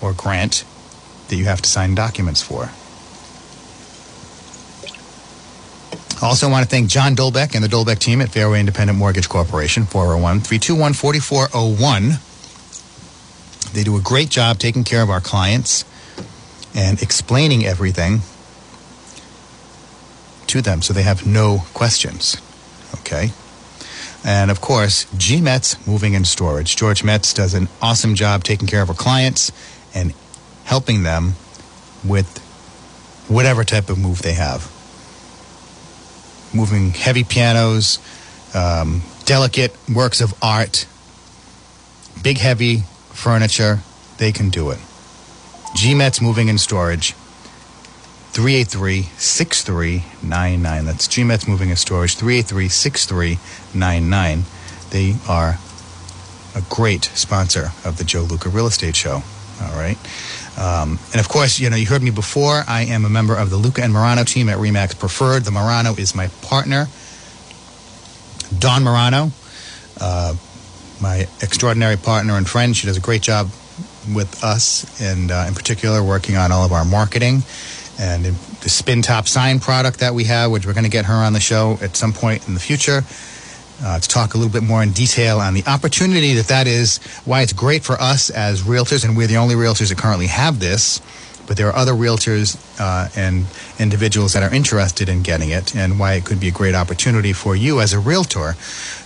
[0.00, 0.64] or grant
[1.28, 2.70] that you have to sign documents for.
[6.22, 9.84] Also, want to thank John Dolbeck and the Dolbeck team at Fairway Independent Mortgage Corporation,
[9.84, 12.20] 401 321 4401.
[13.74, 15.84] They do a great job taking care of our clients
[16.74, 18.20] and explaining everything
[20.46, 22.36] to them so they have no questions.
[23.00, 23.30] Okay?
[24.24, 26.76] And of course, G Metz Moving and Storage.
[26.76, 29.52] George Metz does an awesome job taking care of our clients
[29.94, 30.14] and
[30.64, 31.34] helping them
[32.04, 32.38] with
[33.28, 34.73] whatever type of move they have.
[36.54, 37.98] Moving heavy pianos,
[38.54, 40.86] um, delicate works of art,
[42.22, 43.80] big heavy furniture,
[44.18, 44.78] they can do it.
[45.74, 47.14] G Metz Moving and Storage.
[48.32, 50.84] 383-6399.
[50.84, 54.42] That's G Metz Moving and Storage, 383-6399.
[54.90, 55.60] They are
[56.54, 59.22] a great sponsor of the Joe Luca Real Estate Show.
[59.62, 59.96] All right.
[60.56, 62.62] Um, and of course, you know, you heard me before.
[62.66, 65.44] I am a member of the Luca and Morano team at Remax Preferred.
[65.44, 66.86] The Morano is my partner,
[68.56, 69.32] Dawn Morano,
[70.00, 70.34] uh,
[71.00, 72.76] my extraordinary partner and friend.
[72.76, 73.50] She does a great job
[74.14, 77.42] with us, and uh, in particular, working on all of our marketing
[77.98, 81.14] and the spin top sign product that we have, which we're going to get her
[81.14, 83.02] on the show at some point in the future
[83.82, 86.98] uh, to talk a little bit more in detail on the opportunity that that is,
[87.24, 90.60] why it's great for us as realtors, and we're the only realtors that currently have
[90.60, 91.00] this.
[91.46, 93.44] But there are other realtors uh, and
[93.78, 97.32] individuals that are interested in getting it, and why it could be a great opportunity
[97.32, 98.54] for you as a realtor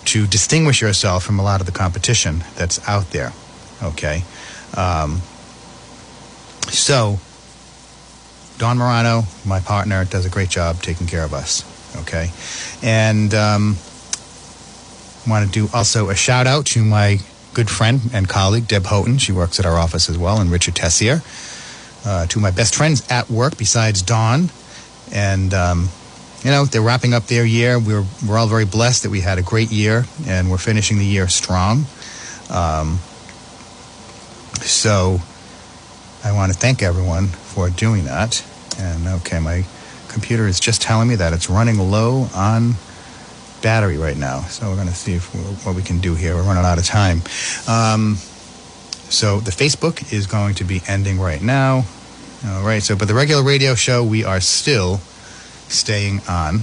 [0.05, 3.33] to distinguish yourself from a lot of the competition that's out there.
[3.83, 4.23] Okay.
[4.77, 5.21] Um,
[6.69, 7.19] so,
[8.59, 11.64] Dawn Morano, my partner, does a great job taking care of us.
[12.03, 12.31] Okay.
[12.83, 13.77] And um,
[15.29, 17.18] want to do also a shout out to my
[17.55, 19.18] good friend and colleague, Deb Houghton.
[19.18, 21.22] She works at our office as well, and Richard Tessier.
[22.05, 24.51] Uh, to my best friends at work besides Dawn.
[25.12, 25.89] And, um,
[26.45, 27.79] you know, they're wrapping up their year.
[27.79, 31.05] We're, we're all very blessed that we had a great year, and we're finishing the
[31.05, 31.87] year strong.
[32.51, 33.01] Um,
[34.62, 35.18] so
[36.24, 38.45] I want to thank everyone for doing that.
[38.79, 39.64] And okay, my
[40.09, 42.74] computer is just telling me that it's running low on
[43.63, 44.41] battery right now.
[44.43, 46.35] So we're going to see if we, what we can do here.
[46.35, 47.23] We're running out of time.
[47.67, 48.17] Um,
[49.11, 51.85] so the Facebook is going to be ending right now.
[52.47, 52.83] All right.
[52.83, 54.99] So, but the regular radio show, we are still
[55.69, 56.61] staying on.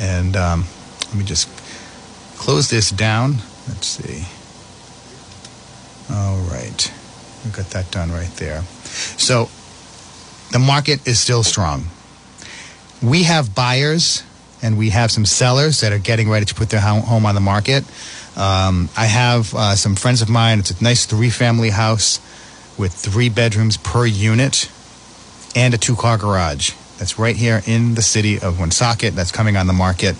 [0.00, 0.64] And um,
[1.06, 1.48] let me just
[2.36, 3.36] close this down.
[3.66, 4.26] Let's see.
[6.12, 6.92] All right.
[7.44, 8.62] We've got that done right there.
[9.16, 9.48] So
[10.52, 11.86] the market is still strong.
[13.02, 14.24] We have buyers
[14.62, 17.40] and we have some sellers that are getting ready to put their home on the
[17.40, 17.84] market.
[18.36, 20.60] Um, I have uh, some friends of mine.
[20.60, 22.20] It's a nice three family house
[22.78, 24.70] with three bedrooms per unit
[25.56, 26.72] and a two car garage.
[26.98, 29.14] That's right here in the city of Woonsocket.
[29.14, 30.16] That's coming on the market.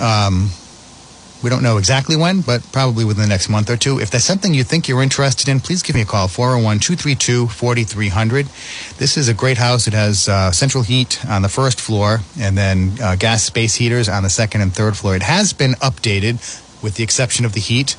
[0.00, 0.50] Um,
[1.40, 4.00] We don't know exactly when, but probably within the next month or two.
[4.00, 7.46] If there's something you think you're interested in, please give me a call 401 232
[7.46, 8.46] 4300.
[8.98, 9.86] This is a great house.
[9.86, 14.08] It has uh, central heat on the first floor and then uh, gas space heaters
[14.08, 15.14] on the second and third floor.
[15.14, 16.38] It has been updated
[16.82, 17.96] with the exception of the heat.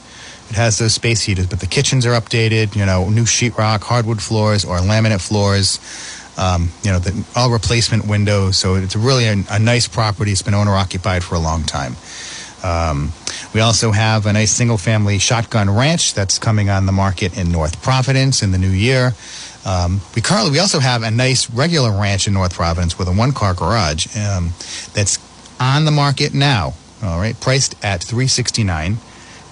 [0.49, 4.21] It has those space heaters, but the kitchens are updated, you know, new sheetrock, hardwood
[4.21, 5.79] floors, or laminate floors.
[6.37, 8.57] Um, you know, the, all replacement windows.
[8.57, 10.31] So it's really a, a nice property.
[10.31, 11.97] It's been owner occupied for a long time.
[12.63, 13.11] Um,
[13.53, 17.51] we also have a nice single family shotgun ranch that's coming on the market in
[17.51, 19.13] North Providence in the new year.
[19.65, 23.11] Um, we currently we also have a nice regular ranch in North Providence with a
[23.11, 24.51] one car garage um,
[24.93, 25.19] that's
[25.59, 26.73] on the market now.
[27.03, 28.95] All right, priced at three sixty nine,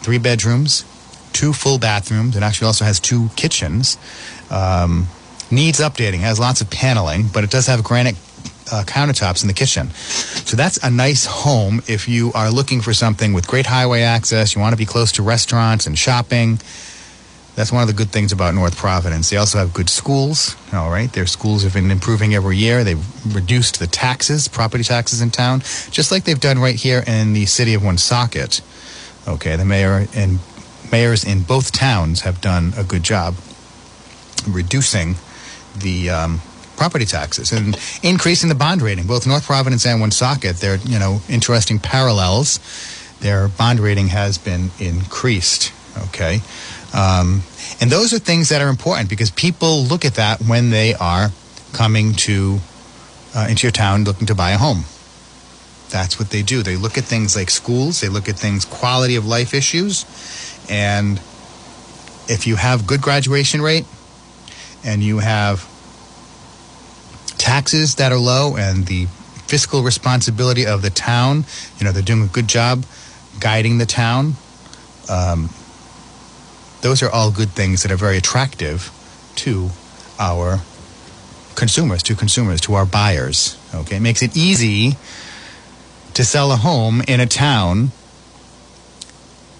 [0.01, 0.83] three bedrooms,
[1.33, 2.35] two full bathrooms.
[2.35, 3.97] It actually also has two kitchens.
[4.49, 5.07] Um,
[5.49, 6.19] needs updating.
[6.19, 8.15] Has lots of paneling, but it does have granite
[8.71, 9.89] uh, countertops in the kitchen.
[9.91, 14.55] So that's a nice home if you are looking for something with great highway access.
[14.55, 16.59] You want to be close to restaurants and shopping.
[17.55, 19.31] That's one of the good things about North Providence.
[19.31, 20.55] They also have good schools.
[20.73, 22.83] All right, their schools have been improving every year.
[22.83, 27.33] They've reduced the taxes, property taxes in town, just like they've done right here in
[27.33, 28.61] the city of Woonsocket.
[29.27, 30.37] Okay, the mayor and
[30.91, 33.33] mayors in both towns have done a good job
[34.47, 35.15] reducing
[35.75, 36.41] the um,
[36.77, 39.07] property taxes and increasing the bond rating.
[39.07, 42.59] Both North Providence and Woonsocket, they're you know interesting parallels.
[43.19, 45.73] Their bond rating has been increased.
[46.09, 46.41] Okay,
[46.93, 47.41] um,
[47.81, 51.31] and those are things that are important because people look at that when they are
[51.73, 52.59] coming to
[53.35, 54.85] uh, into your town looking to buy a home.
[55.89, 56.63] That's what they do.
[56.63, 58.01] They look at things like schools.
[58.01, 60.05] They look at things quality of life issues,
[60.69, 61.19] and
[62.29, 63.85] if you have good graduation rate
[64.83, 65.67] and you have
[67.37, 69.05] taxes that are low and the
[69.47, 71.45] fiscal responsibility of the town.
[71.79, 72.85] You know, they're doing a good job
[73.39, 74.35] guiding the town.
[75.09, 75.49] Um,
[76.81, 78.91] those are all good things that are very attractive
[79.37, 79.69] to
[80.19, 80.61] our
[81.55, 83.57] consumers, to consumers, to our buyers.
[83.73, 84.95] Okay, it makes it easy
[86.13, 87.91] to sell a home in a town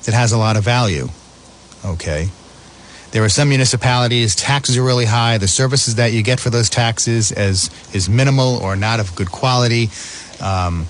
[0.04, 1.10] that has a lot of value.
[1.86, 2.30] Okay,
[3.18, 5.39] there are some municipalities, taxes are really high.
[5.39, 9.32] The services that you get for those taxes is, is minimal or not of good
[9.32, 9.89] quality.
[10.39, 10.86] Um,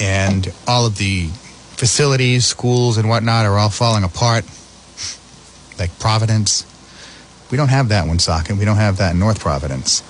[0.00, 4.46] and all of the facilities, schools, and whatnot are all falling apart,
[5.78, 6.64] like Providence.
[7.50, 8.56] We don't have that in Woonsocket.
[8.56, 10.00] We don't have that in North Providence.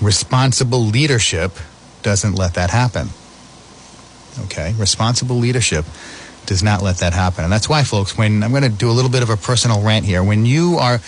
[0.00, 1.52] Responsible leadership
[2.00, 3.10] doesn't let that happen.
[4.46, 4.72] Okay?
[4.78, 5.84] Responsible leadership
[6.46, 7.44] does not let that happen.
[7.44, 9.82] And that's why, folks, when I'm going to do a little bit of a personal
[9.82, 11.00] rant here, when you are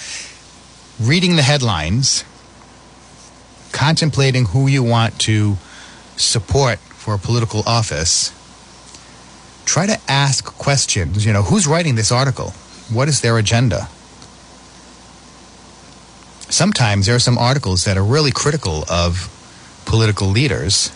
[1.01, 2.25] reading the headlines,
[3.73, 5.57] contemplating who you want to
[6.17, 8.33] support for a political office,
[9.65, 11.25] try to ask questions.
[11.25, 12.51] You know, who's writing this article?
[12.91, 13.89] What is their agenda?
[16.51, 19.35] Sometimes there are some articles that are really critical of
[19.85, 20.91] political leaders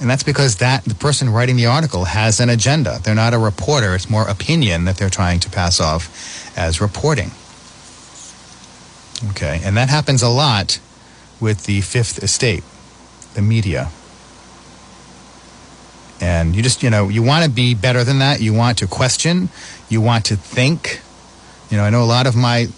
[0.00, 2.98] and that's because that the person writing the article has an agenda.
[3.02, 3.94] They're not a reporter.
[3.94, 7.32] It's more opinion that they're trying to pass off as reporting.
[9.30, 10.78] Okay, and that happens a lot
[11.40, 12.62] with the fifth estate,
[13.34, 13.90] the media.
[16.20, 18.40] And you just, you know, you want to be better than that.
[18.40, 19.48] You want to question.
[19.88, 21.00] You want to think.
[21.70, 22.68] You know, I know a lot of my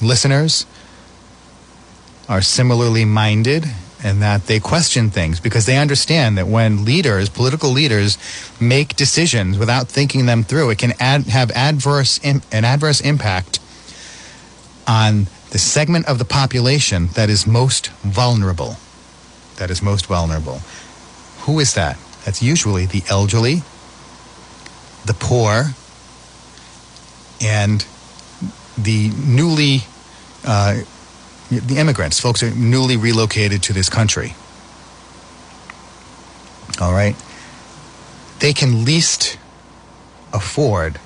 [0.00, 0.66] listeners
[2.28, 3.64] are similarly minded
[4.02, 8.18] and that they question things because they understand that when leaders, political leaders,
[8.60, 13.58] make decisions without thinking them through, it can have adverse Im- an adverse impact
[14.86, 18.76] on the segment of the population that is most vulnerable.
[19.56, 20.60] That is most vulnerable.
[21.40, 21.98] Who is that?
[22.24, 23.62] That's usually the elderly,
[25.06, 25.70] the poor,
[27.40, 27.86] and
[28.76, 29.84] the newly
[30.44, 30.80] uh,
[31.50, 34.34] the immigrants, folks are newly relocated to this country.
[36.80, 37.16] All right?
[38.40, 39.38] They can least
[40.32, 40.98] afford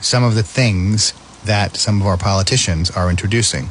[0.00, 1.12] some of the things
[1.44, 3.68] that some of our politicians are introducing.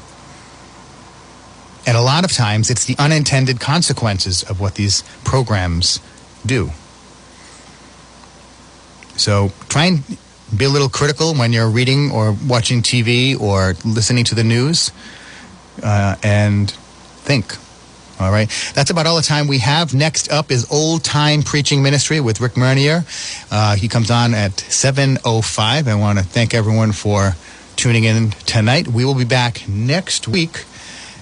[1.86, 6.00] And a lot of times it's the unintended consequences of what these programs
[6.46, 6.72] do.
[9.16, 10.18] So try and
[10.56, 14.92] be a little critical when you're reading or watching TV or listening to the news
[15.82, 17.58] uh, and think.
[18.20, 18.50] All right.
[18.76, 19.94] That's about all the time we have.
[19.94, 23.04] Next up is Old Time Preaching Ministry with Rick Mernier.
[23.52, 25.88] Uh, he comes on at 7.05.
[25.88, 27.36] I want to thank everyone for
[27.76, 28.88] tuning in tonight.
[28.88, 30.66] We will be back next week,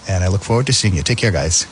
[0.07, 1.01] and I look forward to seeing you.
[1.01, 1.65] Take care, guys.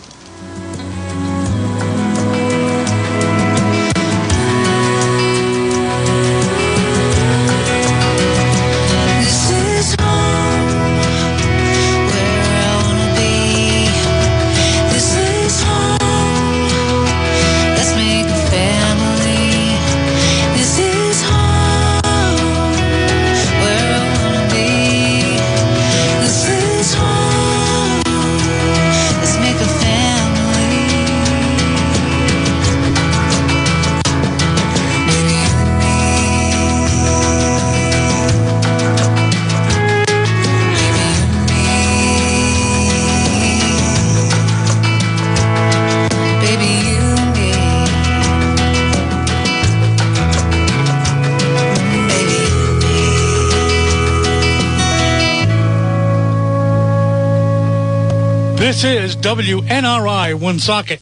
[59.21, 60.97] WNRI Woonsocket.